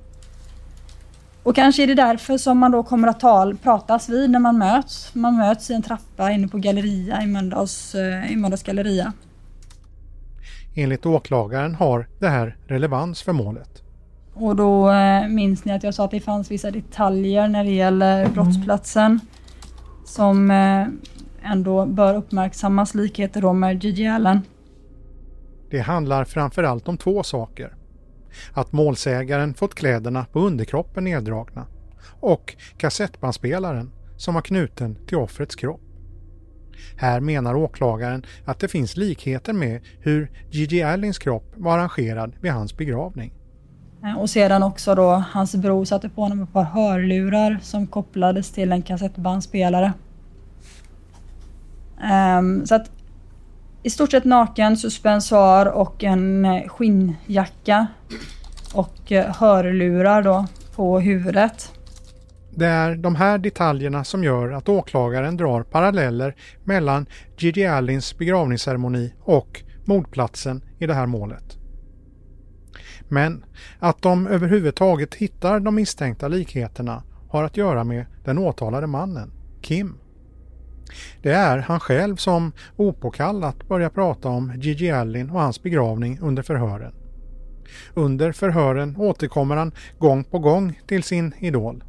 Och 1.44 1.56
kanske 1.56 1.84
är 1.84 1.88
det 1.88 1.96
därför 1.96 2.38
som 2.38 2.58
man 2.58 2.72
då 2.72 2.84
kommer 2.84 3.08
att 3.08 3.20
tal, 3.20 3.58
pratas 3.58 4.10
vid 4.10 4.30
när 4.30 4.40
man 4.40 4.58
möts. 4.58 5.16
Man 5.16 5.38
möts 5.38 5.70
i 5.70 5.74
en 5.74 5.82
trappa 5.82 6.32
inne 6.32 6.48
på 6.48 6.58
Galleria 6.58 7.22
i 7.22 7.28
Mölndals, 7.28 7.96
eh, 7.96 8.32
i 8.32 8.36
Mölndals 8.36 8.64
galleria. 8.64 9.14
Enligt 10.76 11.06
åklagaren 11.06 11.76
har 11.76 12.08
det 12.20 12.28
här 12.28 12.58
relevans 12.68 13.22
för 13.22 13.34
målet. 13.34 13.84
Och 14.34 14.56
då 14.56 14.92
eh, 14.92 15.28
minns 15.28 15.66
ni 15.66 15.74
att 15.74 15.84
jag 15.84 15.94
sa 15.94 16.06
att 16.06 16.12
det 16.12 16.20
fanns 16.20 16.52
vissa 16.52 16.72
detaljer 16.72 17.48
när 17.48 17.64
det 17.64 17.72
gäller 17.72 18.30
brottsplatsen 18.30 19.20
som 20.06 20.52
eh, 20.52 20.88
ändå 21.52 21.86
bör 21.86 22.16
uppmärksammas, 22.16 22.96
likheter 22.96 23.42
då 23.42 23.54
med 23.54 23.84
Gigi 23.84 24.08
Allen. 24.08 24.42
Det 25.70 25.80
handlar 25.80 26.26
framförallt 26.26 26.88
om 26.88 26.98
två 26.98 27.24
saker. 27.24 27.74
Att 28.54 28.72
målsägaren 28.72 29.54
fått 29.54 29.76
kläderna 29.76 30.26
på 30.32 30.40
underkroppen 30.40 31.04
neddragna 31.04 31.66
och 32.20 32.56
kassettbandspelaren 32.78 33.92
som 34.18 34.34
var 34.34 34.42
knuten 34.42 34.98
till 35.08 35.18
offrets 35.18 35.56
kropp. 35.56 35.82
Här 36.98 37.20
menar 37.20 37.56
åklagaren 37.56 38.26
att 38.46 38.60
det 38.60 38.68
finns 38.68 38.98
likheter 38.98 39.54
med 39.54 39.82
hur 40.00 40.32
Gigi 40.50 40.84
Allins 40.84 41.20
kropp 41.20 41.54
var 41.56 41.78
arrangerad 41.78 42.34
vid 42.42 42.52
hans 42.52 42.78
begravning. 42.78 43.34
Eh, 44.04 44.20
och 44.20 44.30
sedan 44.30 44.64
också 44.64 44.96
då 44.96 45.24
hans 45.32 45.56
bror 45.56 45.86
satte 45.86 46.10
på 46.10 46.22
honom 46.22 46.44
ett 46.44 46.54
par 46.54 46.64
hörlurar 46.64 47.60
som 47.62 47.88
kopplades 47.88 48.52
till 48.52 48.72
en 48.72 48.82
kassettbandspelare. 48.82 49.94
Um, 52.40 52.66
så 52.66 52.76
att 52.76 52.92
i 53.84 53.90
stort 53.90 54.12
sett 54.12 54.26
naken, 54.26 54.78
suspensoar 54.78 55.66
och 55.66 56.04
en 56.04 56.46
eh, 56.46 56.68
skinnjacka 56.68 57.88
och 58.74 59.12
eh, 59.12 59.36
hörlurar 59.36 60.22
då 60.22 60.46
på 60.76 61.00
huvudet. 61.00 61.72
Det 62.56 62.66
är 62.66 62.96
de 62.96 63.16
här 63.16 63.38
detaljerna 63.38 64.04
som 64.04 64.24
gör 64.24 64.52
att 64.52 64.70
åklagaren 64.70 65.38
drar 65.38 65.64
paralleller 65.64 66.36
mellan 66.64 67.06
Gigi 67.38 67.66
Allins 67.66 68.18
begravningsceremoni 68.18 69.14
och 69.20 69.64
mordplatsen 69.86 70.64
i 70.80 70.88
det 70.88 70.94
här 70.94 71.06
målet. 71.06 71.58
Men 73.08 73.46
att 73.80 74.02
de 74.02 74.28
överhuvudtaget 74.28 75.16
hittar 75.16 75.60
de 75.60 75.76
misstänkta 75.76 76.28
likheterna 76.28 77.04
har 77.30 77.44
att 77.44 77.58
göra 77.58 77.84
med 77.84 78.06
den 78.24 78.38
åtalade 78.38 78.88
mannen, 78.88 79.32
Kim. 79.62 79.98
Det 81.22 81.32
är 81.32 81.58
han 81.58 81.80
själv 81.80 82.16
som 82.16 82.52
opåkallat 82.76 83.68
börjar 83.68 83.90
prata 83.90 84.30
om 84.30 84.54
Gigi 84.56 84.92
Allin 84.92 85.30
och 85.30 85.42
hans 85.42 85.64
begravning 85.64 86.20
under 86.22 86.44
förhören. 86.44 86.94
Under 87.94 88.32
förhören 88.32 88.96
återkommer 88.98 89.56
han 89.56 89.72
gång 90.00 90.24
på 90.24 90.40
gång 90.40 90.80
till 90.88 91.04
sin 91.04 91.34
idol. 91.40 91.84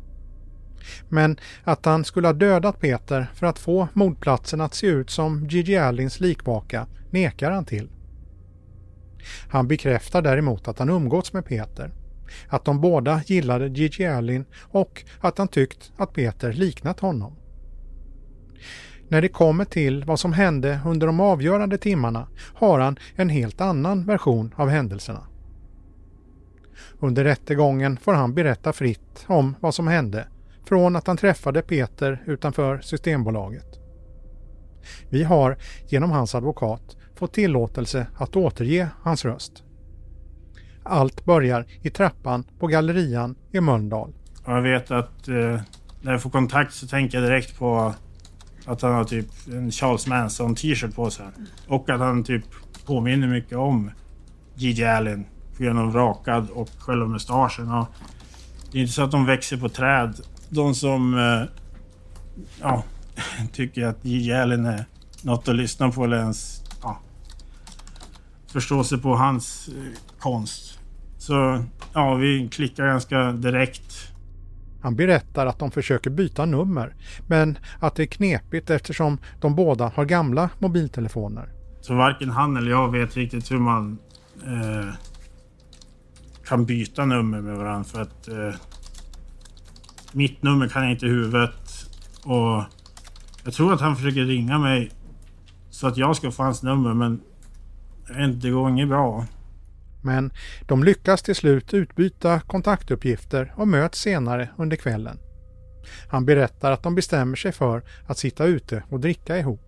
Men 1.09 1.37
att 1.65 1.85
han 1.85 2.05
skulle 2.05 2.29
ha 2.29 2.33
dödat 2.33 2.81
Peter 2.81 3.27
för 3.35 3.47
att 3.47 3.59
få 3.59 3.89
mordplatsen 3.93 4.61
att 4.61 4.75
se 4.75 4.87
ut 4.87 5.11
som 5.11 5.47
Gigi 5.47 5.77
Allins 5.77 6.21
likvaka 6.21 6.87
nekar 7.11 7.51
han 7.51 7.65
till. 7.65 7.89
Han 9.49 9.69
bekräftar 9.69 10.23
däremot 10.23 10.69
att 10.69 10.79
han 10.79 10.89
umgåtts 10.89 11.33
med 11.33 11.47
Peter, 11.47 11.91
att 12.49 12.65
de 12.65 12.81
båda 12.81 13.23
gillade 13.27 13.69
Gigi 13.69 14.07
Allin 14.07 14.45
och 14.61 15.05
att 15.21 15.39
han 15.39 15.49
tyckt 15.49 15.93
att 15.97 16.13
Peter 16.13 16.53
liknat 16.53 17.01
honom. 17.01 17.37
När 19.13 19.23
det 19.23 19.29
kommer 19.29 19.65
till 19.65 20.05
vad 20.05 20.21
som 20.21 20.33
hände 20.33 20.81
under 20.85 21.07
de 21.07 21.21
avgörande 21.21 21.79
timmarna 21.79 22.29
har 22.55 22.81
han 22.81 22.99
en 23.17 23.29
helt 23.29 23.61
annan 23.61 24.05
version 24.05 24.55
av 24.57 24.69
händelserna. 24.69 25.27
Under 26.99 27.25
rättegången 27.25 27.97
får 27.97 28.13
han 28.13 28.35
berätta 28.35 28.73
fritt 28.73 29.25
om 29.27 29.57
vad 29.61 29.75
som 29.75 29.87
hände 29.87 30.29
från 30.65 30.97
att 30.97 31.07
han 31.07 31.17
träffade 31.17 31.63
Peter 31.63 32.23
utanför 32.27 32.81
Systembolaget. 32.81 33.81
Vi 35.09 35.25
har 35.25 35.57
genom 35.89 36.11
hans 36.11 36.35
advokat 36.35 36.97
fått 37.15 37.33
tillåtelse 37.35 38.07
att 38.17 38.37
återge 38.37 38.89
hans 39.03 39.25
röst. 39.25 39.63
Allt 40.83 41.25
börjar 41.25 41.67
i 41.83 41.91
trappan 41.91 42.45
på 42.59 42.67
gallerian 42.67 43.35
i 43.51 43.61
Mölndal. 43.61 44.13
Jag 44.47 44.63
vet 44.63 44.91
att 44.91 45.29
eh, 45.29 45.61
när 46.03 46.13
jag 46.13 46.23
får 46.23 46.31
kontakt 46.31 46.75
så 46.75 46.87
tänker 46.87 47.19
jag 47.19 47.31
direkt 47.31 47.59
på 47.59 47.95
att 48.67 48.83
han 48.83 48.93
har 48.93 49.05
typ 49.05 49.27
en 49.47 49.71
Charles 49.71 50.07
Manson 50.07 50.55
t-shirt 50.55 50.95
på 50.95 51.11
sig. 51.11 51.27
Och 51.67 51.91
att 51.91 52.01
han 52.01 52.25
typ 52.25 52.45
påminner 52.87 53.29
mycket 53.29 53.59
om 53.59 53.91
Gigi 54.55 54.85
Allen 54.85 55.25
på 55.57 55.63
grund 55.63 55.79
av 55.79 55.95
rakad 55.95 56.51
och 56.51 56.69
själva 56.79 57.07
mustaschen. 57.07 57.71
Och 57.71 57.87
det 58.73 58.79
är 58.79 58.83
inte 58.83 58.93
så 58.93 59.03
att 59.03 59.11
de 59.11 59.27
växer 59.27 59.57
på 59.57 59.69
träd. 59.69 60.21
De 60.49 60.75
som 60.75 61.15
eh, 61.15 61.43
ja, 62.61 62.85
tycker 63.53 63.87
att 63.87 64.05
Gigi 64.05 64.33
Allen 64.33 64.67
är 64.67 64.85
något 65.23 65.49
att 65.49 65.57
lyssna 65.57 65.91
på 65.91 66.05
eller 66.05 66.17
ens 66.17 66.63
ja, 66.83 67.01
förstå 68.47 68.85
sig 68.85 68.99
på 68.99 69.17
hans 69.17 69.69
eh, 69.69 69.99
konst. 70.19 70.79
Så 71.19 71.65
ja, 71.93 72.15
vi 72.15 72.49
klickar 72.49 72.87
ganska 72.87 73.33
direkt. 73.33 74.12
Han 74.83 74.97
berättar 74.97 75.47
att 75.47 75.59
de 75.59 75.71
försöker 75.71 76.11
byta 76.11 76.45
nummer 76.45 76.95
men 77.27 77.59
att 77.81 77.95
det 77.95 78.03
är 78.03 78.07
knepigt 78.07 78.71
eftersom 78.71 79.19
de 79.41 79.55
båda 79.55 79.93
har 79.95 80.05
gamla 80.05 80.51
mobiltelefoner. 80.59 81.49
Så 81.81 81.95
varken 81.95 82.31
han 82.31 82.57
eller 82.57 82.71
jag 82.71 82.93
vet 82.93 83.17
riktigt 83.17 83.51
hur 83.51 83.59
man 83.59 83.99
eh, 84.47 84.95
kan 86.45 86.65
byta 86.65 87.05
nummer 87.05 87.41
med 87.41 87.57
varandra 87.57 87.85
för 87.85 88.01
att 88.01 88.29
eh, 88.29 88.55
mitt 90.13 90.43
nummer 90.43 90.69
kan 90.69 90.83
jag 90.83 90.93
inte 90.93 91.07
i 91.07 91.09
huvudet 91.09 91.87
och 92.25 92.65
jag 93.45 93.55
tror 93.55 93.73
att 93.73 93.81
han 93.81 93.97
försöker 93.97 94.25
ringa 94.25 94.59
mig 94.59 94.91
så 95.71 95.87
att 95.87 95.97
jag 95.97 96.17
ska 96.17 96.31
få 96.31 96.43
hans 96.43 96.63
nummer 96.63 96.95
men 96.95 97.21
det 98.41 98.51
går 98.51 98.71
inget 98.71 98.89
bra. 98.89 99.27
Men 100.03 100.33
de 100.67 100.85
lyckas 100.85 101.23
till 101.23 101.35
slut 101.35 101.75
utbyta 101.75 102.41
kontaktuppgifter 102.41 103.53
och 103.57 103.69
möts 103.69 104.01
senare 104.01 104.49
under 104.57 104.77
kvällen. 104.77 105.19
Han 106.09 106.25
berättar 106.25 106.73
att 106.73 106.83
de 106.83 106.95
bestämmer 106.95 107.37
sig 107.37 107.53
för 107.53 107.83
att 108.07 108.19
sitta 108.19 108.45
ute 108.45 108.83
och 108.89 109.01
dricka 109.01 109.39
ihop. 109.39 109.61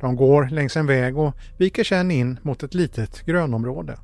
De 0.00 0.16
går 0.16 0.48
längs 0.48 0.76
en 0.76 0.86
väg 0.86 1.18
och 1.18 1.34
viker 1.58 1.84
sedan 1.84 2.10
in 2.10 2.38
mot 2.42 2.62
ett 2.62 2.74
litet 2.74 3.26
grönområde. 3.26 3.98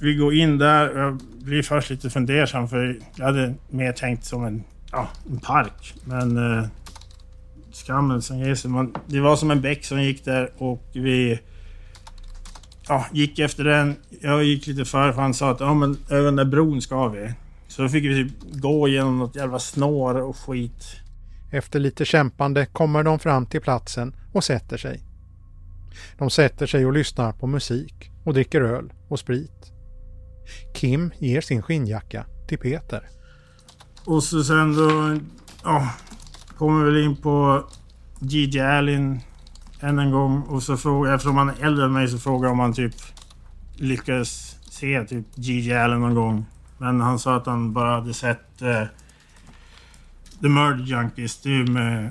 Vi 0.00 0.14
går 0.14 0.34
in 0.34 0.58
där 0.58 0.88
och 0.88 1.00
jag 1.00 1.20
blir 1.42 1.62
först 1.62 1.90
lite 1.90 2.10
fundersam 2.10 2.68
för 2.68 2.98
jag 3.16 3.24
hade 3.24 3.54
mer 3.68 3.92
tänkt 3.92 4.24
som 4.24 4.44
en, 4.44 4.64
ja, 4.92 5.08
en 5.30 5.40
park. 5.40 5.94
Men 6.04 6.36
eh, 6.36 6.66
skammen 7.72 8.22
som 8.22 8.38
ger 8.38 8.54
sig. 8.54 8.70
Man, 8.70 8.94
det 9.06 9.20
var 9.20 9.36
som 9.36 9.50
en 9.50 9.60
bäck 9.60 9.84
som 9.84 10.02
gick 10.02 10.24
där 10.24 10.50
och 10.58 10.82
vi 10.92 11.40
ja, 12.90 13.06
gick 13.12 13.38
efter 13.38 13.64
den. 13.64 13.96
Jag 14.20 14.44
gick 14.44 14.66
lite 14.66 14.84
före 14.84 15.12
för 15.12 15.22
han 15.22 15.34
sa 15.34 15.50
att 15.50 15.60
ja, 15.60 15.74
men 15.74 15.98
över 16.08 16.24
den 16.24 16.36
där 16.36 16.44
bron 16.44 16.82
ska 16.82 17.08
vi. 17.08 17.32
Så 17.68 17.82
då 17.82 17.88
fick 17.88 18.04
vi 18.04 18.24
typ 18.24 18.52
gå 18.52 18.88
genom 18.88 19.18
något 19.18 19.36
jävla 19.36 19.58
snår 19.58 20.14
och 20.14 20.36
skit. 20.36 20.84
Efter 21.52 21.80
lite 21.80 22.04
kämpande 22.04 22.66
kommer 22.66 23.02
de 23.02 23.18
fram 23.18 23.46
till 23.46 23.60
platsen 23.60 24.16
och 24.32 24.44
sätter 24.44 24.76
sig. 24.76 25.04
De 26.18 26.30
sätter 26.30 26.66
sig 26.66 26.86
och 26.86 26.92
lyssnar 26.92 27.32
på 27.32 27.46
musik 27.46 28.10
och 28.24 28.34
dricker 28.34 28.60
öl 28.60 28.92
och 29.08 29.18
sprit. 29.18 29.72
Kim 30.74 31.10
ger 31.18 31.40
sin 31.40 31.62
skinnjacka 31.62 32.26
till 32.48 32.58
Peter. 32.58 33.08
Och 34.04 34.22
så 34.22 34.44
sen 34.44 34.76
då... 34.76 35.18
Ja, 35.64 35.90
kommer 36.58 36.90
vi 36.90 37.04
in 37.04 37.16
på 37.16 37.64
Gigi 38.20 38.60
Allen 38.60 39.20
än 39.80 39.98
en 39.98 40.10
gång. 40.10 40.42
Och 40.42 40.62
så 40.62 40.76
frågar, 40.76 41.14
eftersom 41.14 41.36
han 41.36 41.48
är 41.48 41.64
äldre 41.64 41.84
än 41.84 41.92
mig 41.92 42.08
så 42.08 42.18
frågar 42.18 42.46
jag 42.46 42.52
om 42.52 42.58
han 42.58 42.72
typ 42.72 42.94
lyckades 43.74 44.56
se 44.70 45.04
typ 45.04 45.26
Gigi 45.34 45.74
Allen 45.74 46.00
någon 46.00 46.14
gång. 46.14 46.46
Men 46.78 47.00
han 47.00 47.18
sa 47.18 47.36
att 47.36 47.46
han 47.46 47.72
bara 47.72 47.94
hade 47.94 48.14
sett 48.14 48.62
eh, 48.62 48.84
The 50.40 50.48
Murder 50.48 50.84
Junkies. 50.84 51.42
Det 51.42 51.50
är 51.50 51.66
med 51.66 52.10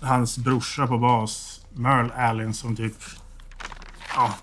hans 0.00 0.38
brorsa 0.38 0.86
på 0.86 0.98
bas, 0.98 1.66
Merle 1.74 2.12
Allen, 2.12 2.54
som 2.54 2.76
typ 2.76 2.96
ja, 4.14 4.34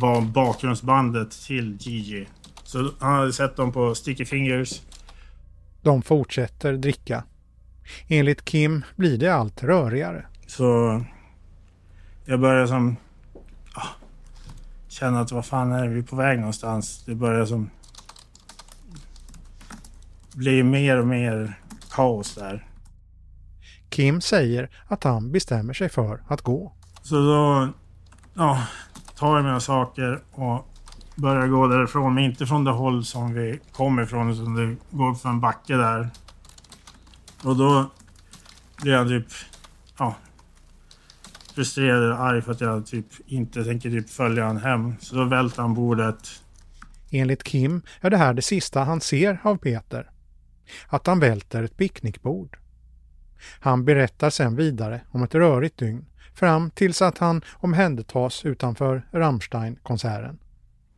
var 0.00 0.20
bakgrundsbandet 0.20 1.30
till 1.30 1.76
Gigi. 1.80 2.28
Så 2.64 2.90
han 2.98 3.14
hade 3.14 3.32
sett 3.32 3.56
dem 3.56 3.72
på 3.72 3.94
Sticky 3.94 4.24
Fingers. 4.24 4.80
De 5.82 6.02
fortsätter 6.02 6.72
dricka. 6.72 7.24
Enligt 8.08 8.44
Kim 8.44 8.84
blir 8.96 9.18
det 9.18 9.28
allt 9.28 9.62
rörigare. 9.62 10.26
Så 10.46 11.00
jag 12.24 12.40
börjar 12.40 12.66
som 12.66 12.96
ja, 13.74 13.82
känna 14.88 15.20
att 15.20 15.32
vad 15.32 15.46
fan 15.46 15.72
är 15.72 15.88
vi 15.88 16.02
på 16.02 16.16
väg 16.16 16.38
någonstans? 16.38 17.02
Det 17.06 17.14
börjar 17.14 17.46
som 17.46 17.70
bli 20.34 20.62
mer 20.62 20.98
och 20.98 21.06
mer 21.06 21.58
kaos 21.90 22.34
där. 22.34 22.66
Kim 23.88 24.20
säger 24.20 24.70
att 24.88 25.04
han 25.04 25.32
bestämmer 25.32 25.74
sig 25.74 25.88
för 25.88 26.22
att 26.28 26.42
gå. 26.42 26.72
Så 27.02 27.14
då 27.14 27.68
ja, 28.34 28.66
tar 29.16 29.36
jag 29.36 29.44
mina 29.44 29.60
saker 29.60 30.22
och 30.32 30.68
börjar 31.14 31.46
gå 31.46 31.66
därifrån. 31.66 32.14
Men 32.14 32.24
inte 32.24 32.46
från 32.46 32.64
det 32.64 32.70
håll 32.70 33.04
som 33.04 33.34
vi 33.34 33.60
kom 33.72 34.00
ifrån 34.00 34.30
utan 34.30 34.54
det 34.54 34.76
går 34.90 35.14
för 35.14 35.28
en 35.28 35.40
backe 35.40 35.76
där. 35.76 36.10
Och 37.44 37.56
då 37.56 37.90
blir 38.82 38.92
jag 38.92 39.08
typ 39.08 39.26
ja, 39.98 40.14
frustrerad 41.54 42.12
och 42.12 42.20
arg 42.20 42.42
för 42.42 42.52
att 42.52 42.60
jag 42.60 42.86
typ 42.86 43.06
inte 43.26 43.64
tänker 43.64 43.90
typ 43.90 44.10
följa 44.10 44.44
han 44.44 44.56
hem. 44.56 44.94
Så 45.00 45.16
då 45.16 45.24
välter 45.24 45.62
han 45.62 45.74
bordet. 45.74 46.42
Enligt 47.10 47.42
Kim 47.42 47.82
är 48.00 48.10
det 48.10 48.16
här 48.16 48.34
det 48.34 48.42
sista 48.42 48.84
han 48.84 49.00
ser 49.00 49.38
av 49.42 49.56
Peter. 49.56 50.10
Att 50.88 51.06
han 51.06 51.20
välter 51.20 51.62
ett 51.62 51.76
picknickbord. 51.76 52.58
Han 53.60 53.84
berättar 53.84 54.30
sen 54.30 54.56
vidare 54.56 55.00
om 55.10 55.22
ett 55.22 55.34
rörigt 55.34 55.78
dygn 55.78 56.04
fram 56.34 56.70
tills 56.70 57.02
att 57.02 57.18
han 57.18 57.42
omhändertas 57.52 58.44
utanför 58.44 59.06
Rammstein-konserten. 59.12 60.38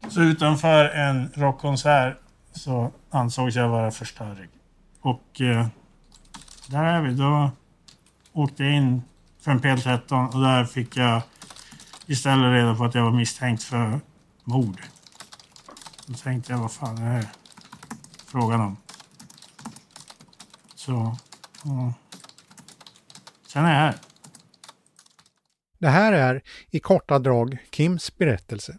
Så 0.09 0.23
utanför 0.23 0.85
en 0.85 1.29
rockkonsert 1.35 2.17
så 2.53 2.93
ansågs 3.11 3.57
jag 3.57 3.69
vara 3.69 3.91
för 3.91 4.05
störig. 4.05 4.49
Och 5.01 5.41
eh, 5.41 5.67
där 6.69 6.85
är 6.85 7.03
vi. 7.03 7.15
Då 7.15 7.51
åkte 8.33 8.65
jag 8.65 8.73
in 8.73 9.03
för 9.45 9.51
en 9.51 9.61
PL13 9.61 10.35
och 10.35 10.41
där 10.41 10.65
fick 10.65 10.97
jag 10.97 11.23
istället 12.07 12.53
reda 12.53 12.75
på 12.75 12.85
att 12.85 12.95
jag 12.95 13.03
var 13.03 13.11
misstänkt 13.11 13.63
för 13.63 14.01
mord. 14.45 14.83
Då 16.07 16.15
tänkte 16.15 16.53
jag, 16.53 16.59
vad 16.59 16.73
fan 16.73 16.99
är 16.99 17.17
det 17.21 17.29
frågan 18.27 18.61
om? 18.61 18.77
Så, 20.75 21.17
ja. 21.65 21.95
Sen 23.47 23.65
är 23.65 23.73
jag 23.73 23.81
här. 23.81 23.95
Det 25.79 25.89
här 25.89 26.13
är 26.13 26.43
i 26.71 26.81
korta 26.81 27.19
drag 27.19 27.59
Kims 27.71 28.19
berättelse. 28.19 28.79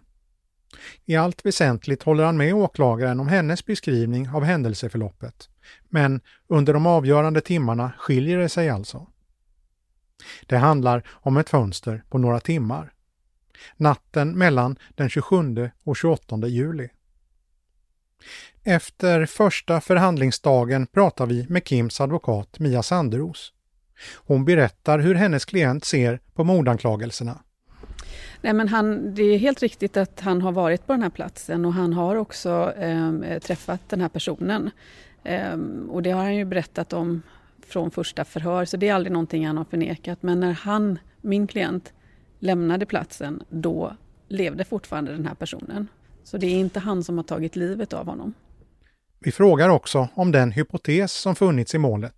I 1.05 1.15
allt 1.15 1.45
väsentligt 1.45 2.03
håller 2.03 2.23
han 2.23 2.37
med 2.37 2.53
åklagaren 2.53 3.19
om 3.19 3.27
hennes 3.27 3.65
beskrivning 3.65 4.29
av 4.29 4.43
händelseförloppet. 4.43 5.49
Men 5.89 6.21
under 6.47 6.73
de 6.73 6.85
avgörande 6.85 7.41
timmarna 7.41 7.93
skiljer 7.97 8.37
det 8.37 8.49
sig 8.49 8.69
alltså. 8.69 9.07
Det 10.45 10.57
handlar 10.57 11.03
om 11.09 11.37
ett 11.37 11.49
fönster 11.49 12.03
på 12.09 12.17
några 12.17 12.39
timmar. 12.39 12.91
Natten 13.77 14.37
mellan 14.37 14.79
den 14.95 15.09
27 15.09 15.69
och 15.83 15.97
28 15.97 16.47
juli. 16.47 16.89
Efter 18.63 19.25
första 19.25 19.81
förhandlingsdagen 19.81 20.87
pratar 20.87 21.25
vi 21.25 21.45
med 21.49 21.67
Kims 21.67 22.01
advokat 22.01 22.59
Mia 22.59 22.83
Sanderos. 22.83 23.53
Hon 24.15 24.45
berättar 24.45 24.99
hur 24.99 25.15
hennes 25.15 25.45
klient 25.45 25.85
ser 25.85 26.19
på 26.33 26.43
mordanklagelserna. 26.43 27.39
Nej, 28.41 28.53
men 28.53 28.67
han, 28.67 29.15
det 29.15 29.23
är 29.23 29.37
helt 29.37 29.61
riktigt 29.61 29.97
att 29.97 30.19
han 30.19 30.41
har 30.41 30.51
varit 30.51 30.87
på 30.87 30.93
den 30.93 31.01
här 31.01 31.09
platsen 31.09 31.65
och 31.65 31.73
han 31.73 31.93
har 31.93 32.15
också 32.15 32.73
eh, 32.77 33.39
träffat 33.39 33.81
den 33.89 34.01
här 34.01 34.09
personen. 34.09 34.71
Eh, 35.23 35.57
och 35.89 36.03
det 36.03 36.11
har 36.11 36.23
han 36.23 36.35
ju 36.35 36.45
berättat 36.45 36.93
om 36.93 37.21
från 37.67 37.91
första 37.91 38.25
förhör, 38.25 38.65
så 38.65 38.77
det 38.77 38.87
är 38.87 38.93
aldrig 38.93 39.13
någonting 39.13 39.47
han 39.47 39.57
har 39.57 39.65
förnekat. 39.65 40.23
Men 40.23 40.39
när 40.39 40.51
han, 40.53 40.99
min 41.21 41.47
klient, 41.47 41.93
lämnade 42.39 42.85
platsen, 42.85 43.43
då 43.49 43.95
levde 44.27 44.65
fortfarande 44.65 45.11
den 45.11 45.25
här 45.25 45.35
personen. 45.35 45.87
Så 46.23 46.37
det 46.37 46.47
är 46.47 46.59
inte 46.59 46.79
han 46.79 47.03
som 47.03 47.17
har 47.17 47.23
tagit 47.23 47.55
livet 47.55 47.93
av 47.93 48.05
honom. 48.05 48.33
Vi 49.19 49.31
frågar 49.31 49.69
också 49.69 50.07
om 50.13 50.31
den 50.31 50.51
hypotes 50.51 51.11
som 51.13 51.35
funnits 51.35 51.75
i 51.75 51.77
målet, 51.77 52.15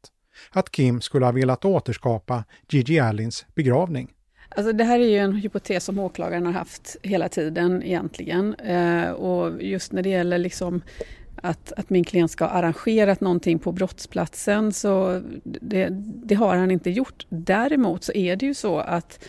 att 0.52 0.72
Kim 0.72 1.02
skulle 1.02 1.26
ha 1.26 1.32
velat 1.32 1.66
återskapa 1.66 2.43
Gigi 2.70 3.00
Allins 3.00 3.45
begravning. 3.56 4.14
Alltså 4.50 4.74
det 4.74 4.84
här 4.84 5.00
är 5.00 5.08
ju 5.08 5.18
en 5.18 5.36
hypotes 5.36 5.84
som 5.84 6.00
åklagaren 6.00 6.45
har 6.45 6.54
haft 6.54 6.98
hela 7.04 7.30
tiden 7.30 7.84
egentligen. 7.84 8.56
Eh, 8.56 9.12
och 9.12 9.64
just 9.64 9.91
när 9.91 10.04
det 10.04 10.10
gäller 10.10 10.38
liksom 10.38 10.82
att, 11.42 11.74
att 11.78 11.90
min 11.90 12.04
klient 12.04 12.32
ska 12.32 12.46
ha 12.46 12.52
arrangerat 12.52 13.22
någonting 13.22 13.60
på 13.60 13.72
brottsplatsen 13.72 14.74
så 14.74 15.22
det, 15.44 15.88
det, 16.02 16.36
har 16.36 16.56
han 16.56 16.72
inte 16.72 16.90
gjort. 16.90 17.26
Däremot 17.30 18.04
så 18.04 18.14
är 18.14 18.36
det 18.36 18.46
ju 18.46 18.54
så 18.54 18.80
att 18.80 19.26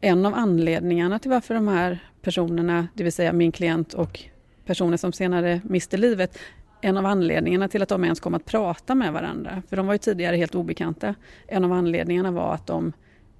en 0.00 0.26
av 0.26 0.34
anledningarna 0.34 1.18
till 1.18 1.30
varför 1.30 1.54
de 1.54 1.68
här 1.68 1.98
personerna, 2.22 2.88
det 2.94 3.04
vill 3.04 3.12
säga 3.12 3.32
min 3.32 3.52
klient 3.52 3.94
och 3.94 4.20
personer 4.66 4.96
som 4.96 5.12
senare 5.12 5.60
miste 5.64 5.96
livet, 5.96 6.38
en 6.80 6.96
av 6.96 7.06
anledningarna 7.06 7.68
till 7.68 7.82
att 7.82 7.88
de 7.88 8.04
ens 8.04 8.20
kom 8.20 8.34
att 8.34 8.44
prata 8.44 8.94
med 8.94 9.12
varandra, 9.12 9.62
för 9.68 9.76
de 9.76 9.86
var 9.86 9.94
ju 9.94 9.98
tidigare 9.98 10.36
helt 10.36 10.54
obekanta, 10.54 11.14
en 11.46 11.64
av 11.64 11.72
anledningarna 11.72 12.30
var 12.30 12.54
att 12.54 12.66
de 12.66 12.92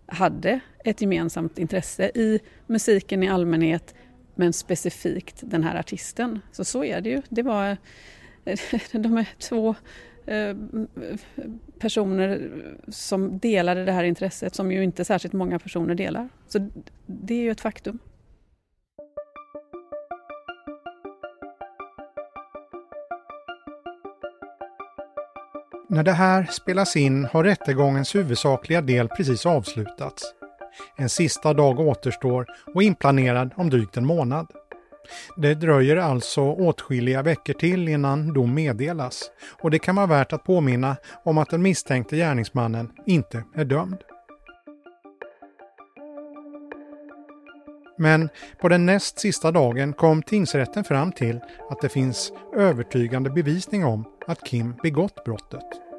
hade 0.07 0.61
ett 0.85 1.01
gemensamt 1.01 1.59
intresse 1.59 2.11
i 2.15 2.41
musiken 2.67 3.23
i 3.23 3.29
allmänhet 3.29 3.95
men 4.41 4.53
specifikt 4.53 5.41
den 5.41 5.65
här 5.65 5.79
artisten. 5.79 6.41
Så 6.53 6.65
så 6.65 6.85
är 6.85 7.01
det 7.01 7.11
ju. 7.11 7.23
Det 7.29 7.43
var, 7.43 7.77
eh, 8.45 8.59
de 8.93 9.19
är 9.19 9.29
två 9.39 9.75
eh, 10.27 10.57
personer 11.79 12.51
som 12.89 13.39
delade 13.39 13.85
det 13.85 13.93
här 13.93 14.05
intresset 14.05 14.55
som 14.55 14.73
ju 14.73 14.85
inte 14.85 15.05
särskilt 15.05 15.33
många 15.33 15.59
personer 15.59 15.95
delar. 15.95 16.29
Så 16.49 16.71
det 17.07 17.35
är 17.35 17.43
ju 17.43 17.51
ett 17.51 17.61
faktum. 17.61 17.99
När 25.89 26.03
det 26.03 26.13
här 26.13 26.45
spelas 26.45 26.97
in 26.97 27.25
har 27.25 27.45
rättegångens 27.45 28.15
huvudsakliga 28.15 28.81
del 28.81 29.09
precis 29.09 29.47
avslutats. 29.47 30.40
En 30.97 31.09
sista 31.09 31.55
dag 31.55 31.81
återstår 31.81 32.47
och 32.75 32.83
inplanerad 32.83 33.51
om 33.57 33.71
drygt 33.71 33.97
en 33.97 34.07
månad. 34.07 34.47
Det 35.37 35.55
dröjer 35.55 35.97
alltså 35.97 36.41
åtskilliga 36.43 37.23
veckor 37.23 37.53
till 37.53 37.89
innan 37.89 38.33
dom 38.33 38.55
meddelas 38.55 39.31
och 39.63 39.71
det 39.71 39.79
kan 39.79 39.97
vara 39.97 40.07
värt 40.07 40.33
att 40.33 40.45
påminna 40.45 40.97
om 41.25 41.39
att 41.39 41.51
den 41.51 41.63
misstänkte 41.63 42.17
gärningsmannen 42.17 42.93
inte 43.07 43.45
är 43.55 43.65
dömd. 43.65 43.99
Men 47.99 48.29
på 48.61 48.69
den 48.69 48.87
näst 48.87 49.19
sista 49.19 49.51
dagen 49.51 49.93
kom 49.93 50.23
tingsrätten 50.23 50.85
fram 50.85 51.13
till 51.13 51.41
att 51.71 51.81
det 51.81 51.89
finns 51.89 52.33
övertygande 52.57 53.31
bevisning 53.31 53.85
om 53.85 54.05
att 54.27 54.47
Kim 54.47 54.75
begått 54.83 55.25
brottet. 55.25 55.90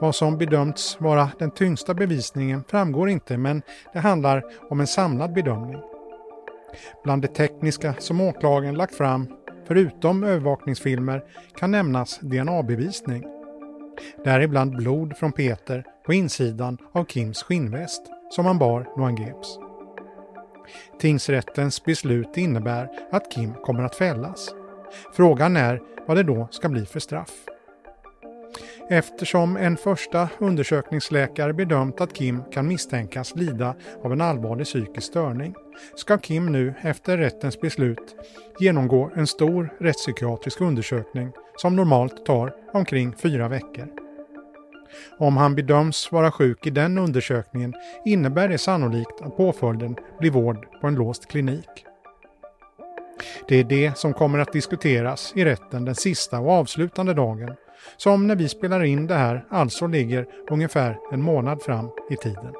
Vad 0.00 0.14
som 0.14 0.38
bedömts 0.38 1.00
vara 1.00 1.30
den 1.38 1.50
tyngsta 1.50 1.94
bevisningen 1.94 2.64
framgår 2.68 3.08
inte 3.08 3.36
men 3.36 3.62
det 3.92 3.98
handlar 3.98 4.42
om 4.70 4.80
en 4.80 4.86
samlad 4.86 5.32
bedömning. 5.32 5.80
Bland 7.04 7.22
det 7.22 7.28
tekniska 7.28 7.94
som 7.98 8.20
åklagaren 8.20 8.74
lagt 8.74 8.94
fram, 8.94 9.28
förutom 9.66 10.24
övervakningsfilmer, 10.24 11.24
kan 11.58 11.70
nämnas 11.70 12.18
DNA-bevisning. 12.20 13.24
Däribland 14.24 14.76
blod 14.76 15.16
från 15.16 15.32
Peter 15.32 15.84
på 16.06 16.12
insidan 16.12 16.78
av 16.92 17.04
Kims 17.04 17.42
skinnväst 17.42 18.02
som 18.30 18.46
han 18.46 18.58
bar 18.58 18.88
då 18.96 19.02
han 19.02 19.16
greps. 19.16 19.58
Tingsrättens 21.00 21.84
beslut 21.84 22.36
innebär 22.36 22.88
att 23.10 23.32
Kim 23.32 23.54
kommer 23.54 23.82
att 23.82 23.96
fällas. 23.96 24.54
Frågan 25.12 25.56
är 25.56 25.82
vad 26.06 26.16
det 26.16 26.22
då 26.22 26.48
ska 26.50 26.68
bli 26.68 26.86
för 26.86 27.00
straff. 27.00 27.55
Eftersom 28.90 29.56
en 29.56 29.76
första 29.76 30.28
undersökningsläkare 30.38 31.52
bedömt 31.52 32.00
att 32.00 32.14
Kim 32.14 32.42
kan 32.52 32.68
misstänkas 32.68 33.36
lida 33.36 33.74
av 34.02 34.12
en 34.12 34.20
allvarlig 34.20 34.66
psykisk 34.66 35.06
störning 35.06 35.54
ska 35.94 36.18
Kim 36.18 36.52
nu 36.52 36.74
efter 36.80 37.18
rättens 37.18 37.60
beslut 37.60 38.16
genomgå 38.60 39.10
en 39.14 39.26
stor 39.26 39.74
rättspsykiatrisk 39.80 40.60
undersökning 40.60 41.32
som 41.56 41.76
normalt 41.76 42.26
tar 42.26 42.54
omkring 42.72 43.12
fyra 43.16 43.48
veckor. 43.48 43.88
Om 45.18 45.36
han 45.36 45.54
bedöms 45.54 46.12
vara 46.12 46.32
sjuk 46.32 46.66
i 46.66 46.70
den 46.70 46.98
undersökningen 46.98 47.74
innebär 48.04 48.48
det 48.48 48.58
sannolikt 48.58 49.20
att 49.20 49.36
påföljden 49.36 49.96
blir 50.18 50.30
vård 50.30 50.66
på 50.80 50.86
en 50.86 50.94
låst 50.94 51.26
klinik. 51.26 51.86
Det 53.48 53.56
är 53.56 53.64
det 53.64 53.98
som 53.98 54.12
kommer 54.12 54.38
att 54.38 54.52
diskuteras 54.52 55.32
i 55.36 55.44
rätten 55.44 55.84
den 55.84 55.94
sista 55.94 56.40
och 56.40 56.50
avslutande 56.50 57.14
dagen 57.14 57.54
som 57.96 58.26
när 58.26 58.36
vi 58.36 58.48
spelar 58.48 58.84
in 58.84 59.06
det 59.06 59.14
här 59.14 59.44
alltså 59.50 59.86
ligger 59.86 60.26
ungefär 60.50 60.98
en 61.12 61.22
månad 61.22 61.62
fram 61.62 61.90
i 62.10 62.16
tiden. 62.16 62.54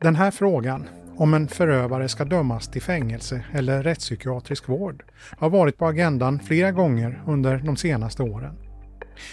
Den 0.00 0.16
här 0.16 0.30
frågan, 0.30 0.88
om 1.16 1.34
en 1.34 1.48
förövare 1.48 2.08
ska 2.08 2.24
dömas 2.24 2.68
till 2.68 2.82
fängelse 2.82 3.44
eller 3.52 3.82
rättspsykiatrisk 3.82 4.68
vård, 4.68 5.04
har 5.38 5.50
varit 5.50 5.78
på 5.78 5.86
agendan 5.86 6.40
flera 6.40 6.72
gånger 6.72 7.22
under 7.26 7.58
de 7.58 7.76
senaste 7.76 8.22
åren. 8.22 8.56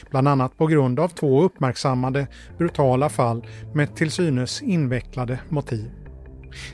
Bland 0.09 0.27
annat 0.27 0.57
på 0.57 0.67
grund 0.67 0.99
av 0.99 1.07
två 1.07 1.41
uppmärksammade 1.41 2.27
brutala 2.57 3.09
fall 3.09 3.47
med 3.73 3.95
till 3.95 4.11
synes 4.11 4.61
invecklade 4.61 5.39
motiv. 5.49 6.06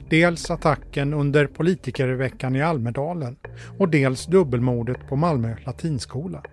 Dels 0.10 0.52
attacken 0.52 1.14
under 1.14 1.48
politikerveckan 1.48 2.56
i 2.56 2.62
Almedalen 2.62 3.36
och 3.78 3.90
dels 3.90 4.26
dubbelmordet 4.26 5.08
på 5.08 5.16
Malmö 5.16 5.56
latinskola. 5.66 6.44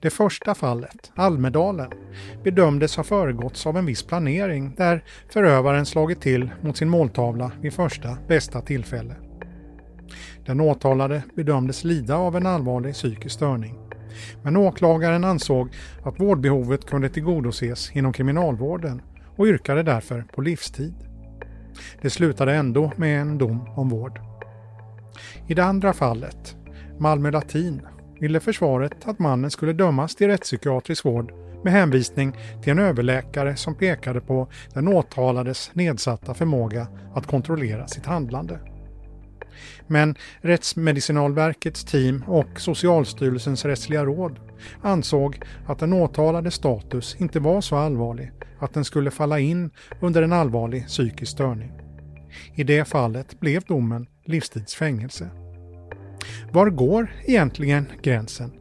Det 0.00 0.10
första 0.10 0.54
fallet, 0.54 1.12
Almedalen, 1.14 1.90
bedömdes 2.44 2.96
ha 2.96 3.04
föregåtts 3.04 3.66
av 3.66 3.76
en 3.76 3.86
viss 3.86 4.02
planering 4.02 4.74
där 4.76 5.04
förövaren 5.32 5.86
slagit 5.86 6.20
till 6.20 6.50
mot 6.60 6.76
sin 6.76 6.88
måltavla 6.88 7.52
vid 7.60 7.72
första 7.72 8.16
bästa 8.28 8.60
tillfälle. 8.60 9.14
Den 10.46 10.60
åtalade 10.60 11.22
bedömdes 11.34 11.84
lida 11.84 12.16
av 12.16 12.36
en 12.36 12.46
allvarlig 12.46 12.94
psykisk 12.94 13.34
störning. 13.34 13.78
Men 14.42 14.56
åklagaren 14.56 15.24
ansåg 15.24 15.68
att 16.04 16.20
vårdbehovet 16.20 16.86
kunde 16.86 17.08
tillgodoses 17.08 17.96
inom 17.96 18.12
kriminalvården 18.12 19.02
och 19.36 19.46
yrkade 19.46 19.82
därför 19.82 20.24
på 20.34 20.40
livstid. 20.40 21.09
Det 22.02 22.10
slutade 22.10 22.54
ändå 22.54 22.92
med 22.96 23.20
en 23.20 23.38
dom 23.38 23.68
om 23.76 23.88
vård. 23.88 24.20
I 25.46 25.54
det 25.54 25.64
andra 25.64 25.92
fallet, 25.92 26.56
Malmö 26.98 27.30
Latin, 27.30 27.82
ville 28.20 28.40
försvaret 28.40 29.08
att 29.08 29.18
mannen 29.18 29.50
skulle 29.50 29.72
dömas 29.72 30.14
till 30.14 30.26
rättspsykiatrisk 30.26 31.04
vård 31.04 31.32
med 31.64 31.72
hänvisning 31.72 32.36
till 32.62 32.70
en 32.70 32.78
överläkare 32.78 33.56
som 33.56 33.74
pekade 33.74 34.20
på 34.20 34.48
den 34.74 34.88
åtalades 34.88 35.70
nedsatta 35.74 36.34
förmåga 36.34 36.86
att 37.14 37.26
kontrollera 37.26 37.88
sitt 37.88 38.06
handlande. 38.06 38.58
Men 39.86 40.14
Rättsmedicinalverkets 40.40 41.84
team 41.84 42.24
och 42.26 42.60
Socialstyrelsens 42.60 43.64
rättsliga 43.64 44.04
råd 44.04 44.40
ansåg 44.82 45.40
att 45.66 45.78
den 45.78 45.92
åtalades 45.92 46.54
status 46.54 47.16
inte 47.18 47.40
var 47.40 47.60
så 47.60 47.76
allvarlig 47.76 48.32
att 48.60 48.74
den 48.74 48.84
skulle 48.84 49.10
falla 49.10 49.38
in 49.38 49.70
under 50.00 50.22
en 50.22 50.32
allvarlig 50.32 50.86
psykisk 50.86 51.32
störning. 51.32 51.72
I 52.54 52.64
det 52.64 52.84
fallet 52.84 53.40
blev 53.40 53.62
domen 53.62 54.06
livstidsfängelse. 54.24 55.30
Var 56.52 56.70
går 56.70 57.12
egentligen 57.24 57.86
gränsen? 58.02 58.52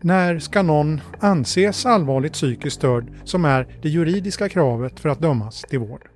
När 0.00 0.38
ska 0.38 0.62
någon 0.62 1.00
anses 1.20 1.86
allvarligt 1.86 2.32
psykiskt 2.32 2.76
störd 2.76 3.12
som 3.24 3.44
är 3.44 3.78
det 3.82 3.88
juridiska 3.88 4.48
kravet 4.48 5.00
för 5.00 5.08
att 5.08 5.20
dömas 5.20 5.62
till 5.62 5.78
vård? 5.78 6.08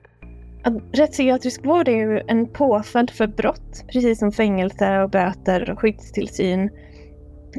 Rättspsykiatrisk 0.92 1.64
vård 1.66 1.88
är 1.88 1.92
ju 1.92 2.20
en 2.28 2.46
påföljd 2.46 3.10
för 3.10 3.26
brott, 3.26 3.84
precis 3.92 4.18
som 4.18 4.32
fängelse 4.32 4.98
och 4.98 5.10
böter 5.10 5.70
och 5.70 5.80
skyddstillsyn. 5.80 6.70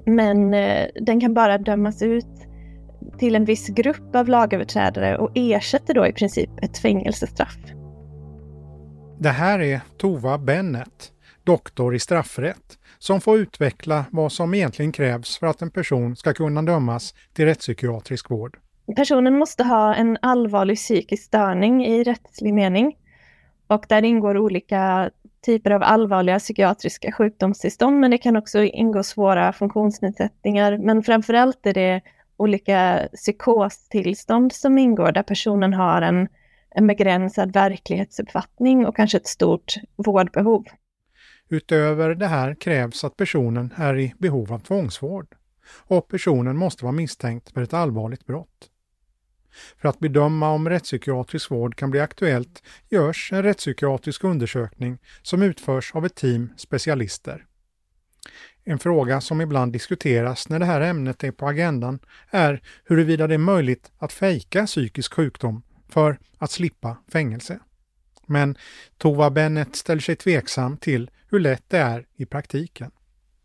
Men 0.05 0.53
eh, 0.53 0.87
den 1.01 1.21
kan 1.21 1.33
bara 1.33 1.57
dömas 1.57 2.01
ut 2.01 2.46
till 3.19 3.35
en 3.35 3.45
viss 3.45 3.67
grupp 3.67 4.15
av 4.15 4.29
lagöverträdare 4.29 5.17
och 5.17 5.31
ersätter 5.35 5.93
då 5.93 6.07
i 6.07 6.13
princip 6.13 6.49
ett 6.61 6.77
fängelsestraff. 6.77 7.57
Det 9.19 9.29
här 9.29 9.59
är 9.59 9.81
Tova 9.97 10.37
Bennett, 10.37 11.11
doktor 11.43 11.95
i 11.95 11.99
straffrätt, 11.99 12.77
som 12.97 13.21
får 13.21 13.37
utveckla 13.37 14.05
vad 14.11 14.31
som 14.31 14.53
egentligen 14.53 14.91
krävs 14.91 15.37
för 15.37 15.47
att 15.47 15.61
en 15.61 15.71
person 15.71 16.15
ska 16.15 16.33
kunna 16.33 16.61
dömas 16.61 17.13
till 17.33 17.45
rättspsykiatrisk 17.45 18.29
vård. 18.29 18.57
Personen 18.95 19.37
måste 19.37 19.63
ha 19.63 19.95
en 19.95 20.17
allvarlig 20.21 20.77
psykisk 20.77 21.23
störning 21.23 21.85
i 21.85 22.03
rättslig 22.03 22.53
mening. 22.53 22.95
Och 23.67 23.85
där 23.89 24.03
ingår 24.03 24.37
olika 24.37 25.09
typer 25.45 25.71
av 25.71 25.83
allvarliga 25.83 26.39
psykiatriska 26.39 27.11
sjukdomstillstånd, 27.11 27.99
men 27.99 28.11
det 28.11 28.17
kan 28.17 28.37
också 28.37 28.63
ingå 28.63 29.03
svåra 29.03 29.53
funktionsnedsättningar. 29.53 30.77
Men 30.77 31.03
framförallt 31.03 31.65
är 31.65 31.73
det 31.73 32.01
olika 32.37 33.09
psykostillstånd 33.13 34.53
som 34.53 34.77
ingår, 34.77 35.11
där 35.11 35.23
personen 35.23 35.73
har 35.73 36.01
en, 36.01 36.27
en 36.69 36.87
begränsad 36.87 37.53
verklighetsuppfattning 37.53 38.85
och 38.85 38.95
kanske 38.95 39.17
ett 39.17 39.27
stort 39.27 39.73
vårdbehov. 39.95 40.65
Utöver 41.49 42.15
det 42.15 42.27
här 42.27 42.55
krävs 42.55 43.03
att 43.03 43.17
personen 43.17 43.73
är 43.77 43.97
i 43.97 44.13
behov 44.17 44.53
av 44.53 44.59
tvångsvård 44.59 45.27
och 45.69 46.07
personen 46.07 46.57
måste 46.57 46.85
vara 46.85 46.91
misstänkt 46.91 47.49
för 47.49 47.61
ett 47.61 47.73
allvarligt 47.73 48.25
brott. 48.25 48.69
För 49.77 49.89
att 49.89 49.99
bedöma 49.99 50.49
om 50.49 50.69
rättspsykiatrisk 50.69 51.51
vård 51.51 51.75
kan 51.75 51.91
bli 51.91 51.99
aktuellt 51.99 52.63
görs 52.89 53.29
en 53.33 53.43
rättspsykiatrisk 53.43 54.23
undersökning 54.23 54.97
som 55.21 55.41
utförs 55.41 55.95
av 55.95 56.05
ett 56.05 56.15
team 56.15 56.49
specialister. 56.57 57.45
En 58.69 58.79
fråga 58.79 59.21
som 59.21 59.41
ibland 59.41 59.73
diskuteras 59.73 60.49
när 60.49 60.59
det 60.59 60.65
här 60.65 60.81
ämnet 60.81 61.23
är 61.23 61.31
på 61.31 61.47
agendan 61.47 61.99
är 62.29 62.61
huruvida 62.85 63.27
det 63.27 63.33
är 63.33 63.37
möjligt 63.37 63.91
att 63.97 64.13
fejka 64.13 64.65
psykisk 64.65 65.13
sjukdom 65.13 65.63
för 65.89 66.19
att 66.37 66.51
slippa 66.51 66.97
fängelse. 67.11 67.59
Men 68.25 68.57
Tova 68.97 69.29
Bennett 69.29 69.75
ställer 69.75 70.01
sig 70.01 70.15
tveksam 70.15 70.77
till 70.77 71.09
hur 71.29 71.39
lätt 71.39 71.63
det 71.67 71.77
är 71.77 72.05
i 72.15 72.25
praktiken. 72.25 72.91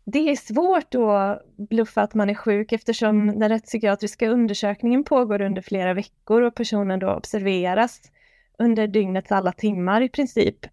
Det 0.05 0.29
är 0.29 0.35
svårt 0.35 0.95
att 0.95 1.41
bluffa 1.69 2.01
att 2.01 2.13
man 2.13 2.29
är 2.29 2.35
sjuk 2.35 2.71
eftersom 2.71 3.39
den 3.39 3.49
rättspsykiatriska 3.49 4.29
undersökningen 4.29 5.03
pågår 5.03 5.41
under 5.41 5.61
flera 5.61 5.93
veckor 5.93 6.41
och 6.41 6.55
personen 6.55 6.99
då 6.99 7.13
observeras 7.13 8.01
under 8.59 8.87
dygnets 8.87 9.31
alla 9.31 9.51
timmar 9.51 10.01
i 10.01 10.09
princip. 10.09 10.65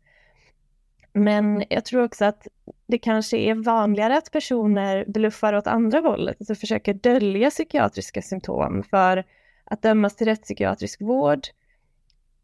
Men 1.13 1.65
jag 1.71 1.85
tror 1.85 2.05
också 2.05 2.25
att 2.25 2.47
det 2.87 2.99
kanske 2.99 3.37
är 3.37 3.55
vanligare 3.55 4.19
att 4.19 4.31
personer 4.33 5.05
bluffar 5.09 5.53
åt 5.53 5.67
andra 5.67 6.01
hållet, 6.01 6.37
alltså 6.41 6.55
försöker 6.55 6.95
dölja 6.95 7.51
psykiatriska 7.51 8.23
symptom 8.23 8.83
för 8.83 9.25
att 9.65 9.83
dömas 9.83 10.17
till 10.17 10.27
rättspsykiatrisk 10.27 11.01
vård 11.01 11.41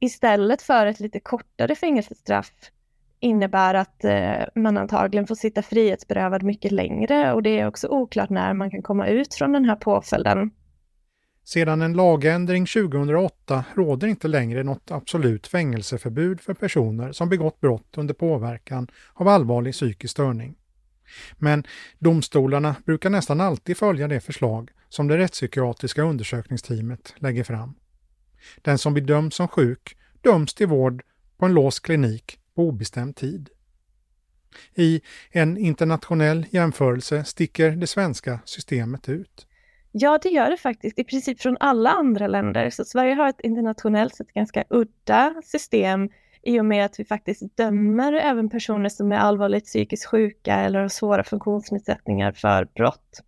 istället 0.00 0.62
för 0.62 0.86
ett 0.86 1.00
lite 1.00 1.20
kortare 1.20 1.74
fängelsestraff 1.74 2.52
innebär 3.20 3.74
att 3.74 4.04
eh, 4.04 4.44
man 4.54 4.78
antagligen 4.78 5.26
får 5.26 5.34
sitta 5.34 5.62
frihetsberövad 5.62 6.42
mycket 6.42 6.72
längre 6.72 7.32
och 7.32 7.42
det 7.42 7.60
är 7.60 7.66
också 7.66 7.88
oklart 7.88 8.30
när 8.30 8.54
man 8.54 8.70
kan 8.70 8.82
komma 8.82 9.06
ut 9.06 9.34
från 9.34 9.52
den 9.52 9.64
här 9.64 9.76
påföljden. 9.76 10.50
Sedan 11.48 11.82
en 11.82 11.92
lagändring 11.92 12.66
2008 12.66 13.64
råder 13.74 14.08
inte 14.08 14.28
längre 14.28 14.62
något 14.62 14.90
absolut 14.90 15.46
fängelseförbud 15.46 16.40
för 16.40 16.54
personer 16.54 17.12
som 17.12 17.28
begått 17.28 17.60
brott 17.60 17.98
under 17.98 18.14
påverkan 18.14 18.88
av 19.14 19.28
allvarlig 19.28 19.74
psykisk 19.74 20.12
störning. 20.12 20.56
Men 21.38 21.64
domstolarna 21.98 22.76
brukar 22.84 23.10
nästan 23.10 23.40
alltid 23.40 23.76
följa 23.76 24.08
det 24.08 24.20
förslag 24.20 24.70
som 24.88 25.08
det 25.08 25.18
rättspsykiatriska 25.18 26.02
undersökningsteamet 26.02 27.14
lägger 27.16 27.44
fram. 27.44 27.74
Den 28.62 28.78
som 28.78 28.94
bedöms 28.94 29.34
som 29.34 29.48
sjuk 29.48 29.96
döms 30.20 30.54
till 30.54 30.66
vård 30.66 31.02
på 31.38 31.46
en 31.46 31.54
låst 31.54 31.82
klinik 31.82 32.38
på 32.54 32.62
obestämd 32.62 33.16
tid. 33.16 33.48
I 34.74 35.00
en 35.30 35.58
internationell 35.58 36.46
jämförelse 36.50 37.24
sticker 37.24 37.70
det 37.70 37.86
svenska 37.86 38.40
systemet 38.44 39.08
ut. 39.08 39.46
Ja, 39.98 40.18
det 40.22 40.28
gör 40.28 40.50
det 40.50 40.56
faktiskt, 40.56 40.98
i 40.98 41.04
princip 41.04 41.40
från 41.40 41.56
alla 41.60 41.90
andra 41.90 42.26
länder. 42.26 42.70
Så 42.70 42.84
Sverige 42.84 43.14
har 43.14 43.28
ett 43.28 43.40
internationellt 43.40 44.14
sett 44.14 44.32
ganska 44.32 44.64
udda 44.70 45.34
system 45.44 46.10
i 46.42 46.60
och 46.60 46.64
med 46.64 46.84
att 46.84 47.00
vi 47.00 47.04
faktiskt 47.04 47.56
dömer 47.56 48.12
även 48.12 48.50
personer 48.50 48.88
som 48.88 49.12
är 49.12 49.16
allvarligt 49.16 49.64
psykiskt 49.64 50.06
sjuka 50.06 50.54
eller 50.54 50.80
har 50.80 50.88
svåra 50.88 51.24
funktionsnedsättningar 51.24 52.32
för 52.32 52.64
brott. 52.74 53.22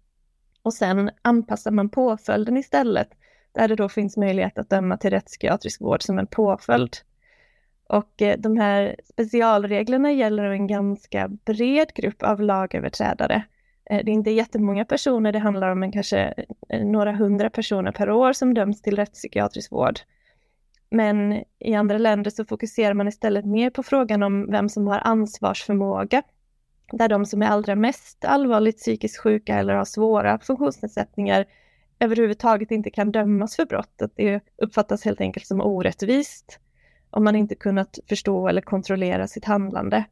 Och 0.63 0.75
sen 0.75 1.11
anpassar 1.23 1.71
man 1.71 1.89
påföljden 1.89 2.57
istället, 2.57 3.09
där 3.53 3.69
det 3.69 3.77
då 3.77 3.89
finns 3.89 4.17
möjlighet 4.17 4.59
att 4.59 4.71
döma 4.71 4.97
till 4.97 5.11
rättspsykiatrisk 5.11 5.81
vård 5.81 6.03
som 6.03 6.19
en 6.19 6.27
påföljd. 6.27 6.97
Och 7.89 8.23
eh, 8.23 8.39
de 8.39 8.57
här 8.57 8.97
specialreglerna 9.13 10.13
gäller 10.13 10.45
en 10.45 10.67
ganska 10.67 11.29
bred 11.29 11.93
grupp 11.95 12.23
av 12.23 12.41
lagöverträdare. 12.41 13.45
Eh, 13.91 14.05
det 14.05 14.11
är 14.11 14.15
inte 14.15 14.31
jättemånga 14.31 14.85
personer, 14.85 15.33
det 15.33 15.39
handlar 15.39 15.71
om 15.71 15.83
en 15.83 15.93
kanske 15.93 16.35
eh, 16.69 16.85
några 16.85 17.13
hundra 17.13 17.51
personer 17.51 17.93
per 17.93 18.11
år 18.11 18.33
som 18.33 18.55
döms 18.55 18.83
till 18.83 18.97
rättspsykiatrisk 18.97 19.73
vård. 19.73 20.01
Men 20.91 21.45
i 21.59 21.75
andra 21.75 21.99
länder 21.99 22.31
så 22.31 22.45
fokuserar 22.45 22.95
man 22.95 23.09
istället 23.09 23.45
mer 23.45 23.71
på 23.71 23.83
frågan 23.83 24.23
om 24.23 24.51
vem 24.51 24.69
som 24.69 24.87
har 24.87 24.99
ansvarsförmåga. 24.99 26.23
Där 26.93 27.09
de 27.09 27.27
som 27.27 27.43
är 27.43 27.47
allra 27.47 27.75
mest 27.75 28.25
allvarligt 28.25 28.77
psykiskt 28.77 29.19
sjuka 29.19 29.55
eller 29.59 29.75
har 29.75 29.85
svåra 29.85 30.39
funktionsnedsättningar 30.39 31.45
överhuvudtaget 32.01 32.71
inte 32.71 32.91
kan 32.91 33.13
dömas 33.13 33.57
för 33.57 33.67
brottet. 33.67 34.13
Det 34.17 34.41
uppfattas 34.57 35.05
helt 35.05 35.21
enkelt 35.21 35.47
som 35.47 35.61
orättvist 35.61 36.59
om 37.11 37.25
man 37.25 37.37
inte 37.37 37.55
kunnat 37.55 37.99
förstå 38.09 38.49
eller 38.49 38.61
kontrollera 38.61 39.27
sitt 39.27 39.45
handlande. 39.45 40.05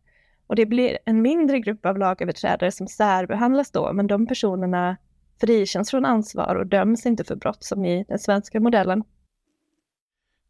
Och 0.47 0.57
det 0.57 0.67
blir 0.67 0.99
en 1.05 1.23
mindre 1.23 1.61
grupp 1.61 1.87
av 1.87 1.99
lagöverträdare 1.99 2.73
som 2.73 2.87
särbehandlas 2.89 3.71
då, 3.71 3.93
men 3.93 4.07
de 4.07 4.27
personerna 4.27 4.97
frikänns 5.41 5.91
från 5.91 6.05
ansvar 6.05 6.55
och 6.55 6.67
döms 6.67 7.07
inte 7.07 7.25
för 7.25 7.37
brott 7.37 7.65
som 7.65 7.85
i 7.85 8.05
den 8.09 8.19
svenska 8.19 8.61
modellen. 8.61 9.05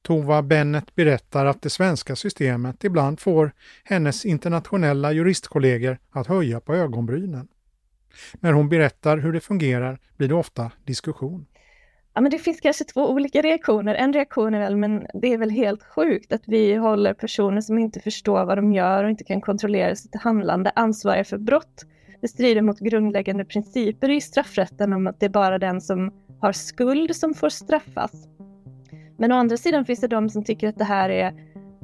Tova 0.02 0.42
Bennett 0.42 0.94
berättar 0.94 1.46
att 1.46 1.62
det 1.62 1.70
svenska 1.70 2.16
systemet 2.16 2.84
ibland 2.84 3.20
får 3.20 3.52
hennes 3.84 4.24
internationella 4.24 5.12
juristkollegor 5.12 5.98
att 6.10 6.26
höja 6.26 6.60
på 6.60 6.74
ögonbrynen. 6.74 7.48
När 8.40 8.52
hon 8.52 8.68
berättar 8.68 9.18
hur 9.18 9.32
det 9.32 9.40
fungerar 9.40 9.98
blir 10.16 10.28
det 10.28 10.34
ofta 10.34 10.70
diskussion 10.84 11.46
ja, 12.16 12.20
men 12.20 12.30
det 12.30 12.38
finns 12.38 12.60
kanske 12.60 12.84
två 12.84 13.10
olika 13.10 13.40
reaktioner. 13.42 13.94
En 13.94 14.12
reaktion 14.12 14.54
är 14.54 14.58
väl, 14.58 14.76
men 14.76 15.06
det 15.14 15.32
är 15.32 15.38
väl 15.38 15.50
helt 15.50 15.82
sjukt 15.82 16.32
att 16.32 16.42
vi 16.46 16.74
håller 16.74 17.14
personer 17.14 17.60
som 17.60 17.78
inte 17.78 18.00
förstår 18.00 18.44
vad 18.44 18.58
de 18.58 18.72
gör 18.72 19.04
och 19.04 19.10
inte 19.10 19.24
kan 19.24 19.40
kontrollera 19.40 19.96
sitt 19.96 20.16
handlande 20.16 20.72
ansvariga 20.74 21.24
för 21.24 21.38
brott. 21.38 21.84
Det 22.20 22.28
strider 22.28 22.62
mot 22.62 22.78
grundläggande 22.78 23.44
principer 23.44 24.10
i 24.10 24.20
straffrätten 24.20 24.92
om 24.92 25.06
att 25.06 25.20
det 25.20 25.26
är 25.26 25.30
bara 25.30 25.58
den 25.58 25.80
som 25.80 26.12
har 26.40 26.52
skuld 26.52 27.16
som 27.16 27.34
får 27.34 27.48
straffas. 27.48 28.28
Men 29.16 29.32
å 29.32 29.34
andra 29.34 29.56
sidan 29.56 29.84
finns 29.84 30.00
det 30.00 30.08
de 30.08 30.30
som 30.30 30.44
tycker 30.44 30.68
att 30.68 30.78
det 30.78 30.84
här 30.84 31.10
är 31.10 31.34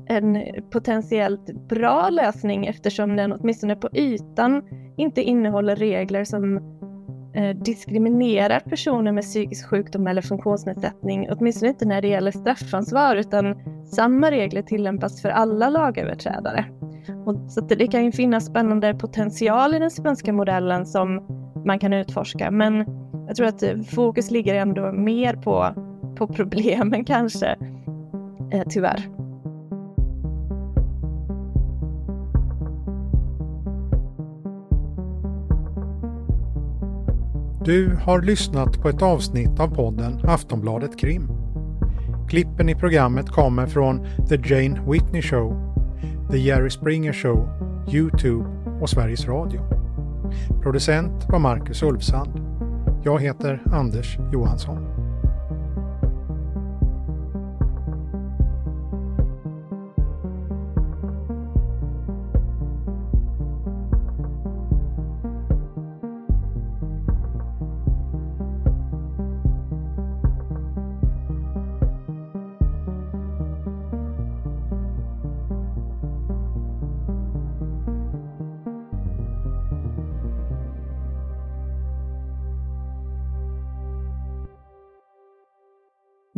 en 0.07 0.39
potentiellt 0.71 1.69
bra 1.69 2.11
lösning 2.11 2.67
eftersom 2.67 3.17
den 3.17 3.33
åtminstone 3.33 3.77
på 3.77 3.89
ytan 3.93 4.63
inte 4.97 5.23
innehåller 5.23 5.77
regler 5.77 6.25
som 6.25 6.61
Eh, 7.35 7.57
diskriminerar 7.57 8.61
personer 8.61 9.13
med 9.13 9.25
psykisk 9.25 9.69
sjukdom 9.69 10.07
eller 10.07 10.23
funktionsnedsättning, 10.23 11.29
åtminstone 11.31 11.69
inte 11.69 11.85
när 11.85 12.03
det 12.03 12.09
gäller 12.09 12.31
straffansvar, 12.31 13.17
utan 13.17 13.57
samma 13.87 14.31
regler 14.31 14.63
tillämpas 14.63 15.23
för 15.23 15.29
alla 15.29 15.69
lagöverträdare. 15.69 16.65
Och 17.27 17.51
så 17.51 17.61
det 17.61 17.87
kan 17.87 18.05
ju 18.05 18.13
finnas 18.13 18.47
spännande 18.47 18.95
potential 18.95 19.75
i 19.75 19.79
den 19.79 19.91
svenska 19.91 20.33
modellen 20.33 20.87
som 20.87 21.27
man 21.67 21.79
kan 21.79 21.93
utforska, 21.93 22.51
men 22.51 22.85
jag 23.27 23.37
tror 23.37 23.47
att 23.47 23.63
eh, 23.63 23.81
fokus 23.81 24.31
ligger 24.31 24.55
ändå 24.55 24.93
mer 24.93 25.35
på, 25.35 25.75
på 26.17 26.27
problemen 26.27 27.05
kanske, 27.05 27.57
eh, 28.53 28.63
tyvärr. 28.71 29.22
Du 37.65 37.97
har 38.03 38.23
lyssnat 38.23 38.83
på 38.83 38.89
ett 38.89 39.03
avsnitt 39.03 39.61
av 39.61 39.75
podden 39.75 40.21
Aftonbladet 40.25 40.99
Krim. 40.99 41.29
Klippen 42.29 42.69
i 42.69 42.75
programmet 42.75 43.29
kommer 43.29 43.67
från 43.67 44.07
The 44.29 44.37
Jane 44.45 44.81
Whitney 44.91 45.23
Show, 45.23 45.75
The 46.31 46.39
Jerry 46.39 46.71
Springer 46.71 47.13
Show, 47.13 47.49
Youtube 47.89 48.45
och 48.81 48.91
Sveriges 48.91 49.29
Radio. 49.29 49.61
Producent 50.63 51.29
var 51.29 51.39
Marcus 51.39 51.83
Ulfsand. 51.83 52.31
Jag 53.05 53.23
heter 53.23 53.63
Anders 53.73 54.19
Johansson. 54.33 55.02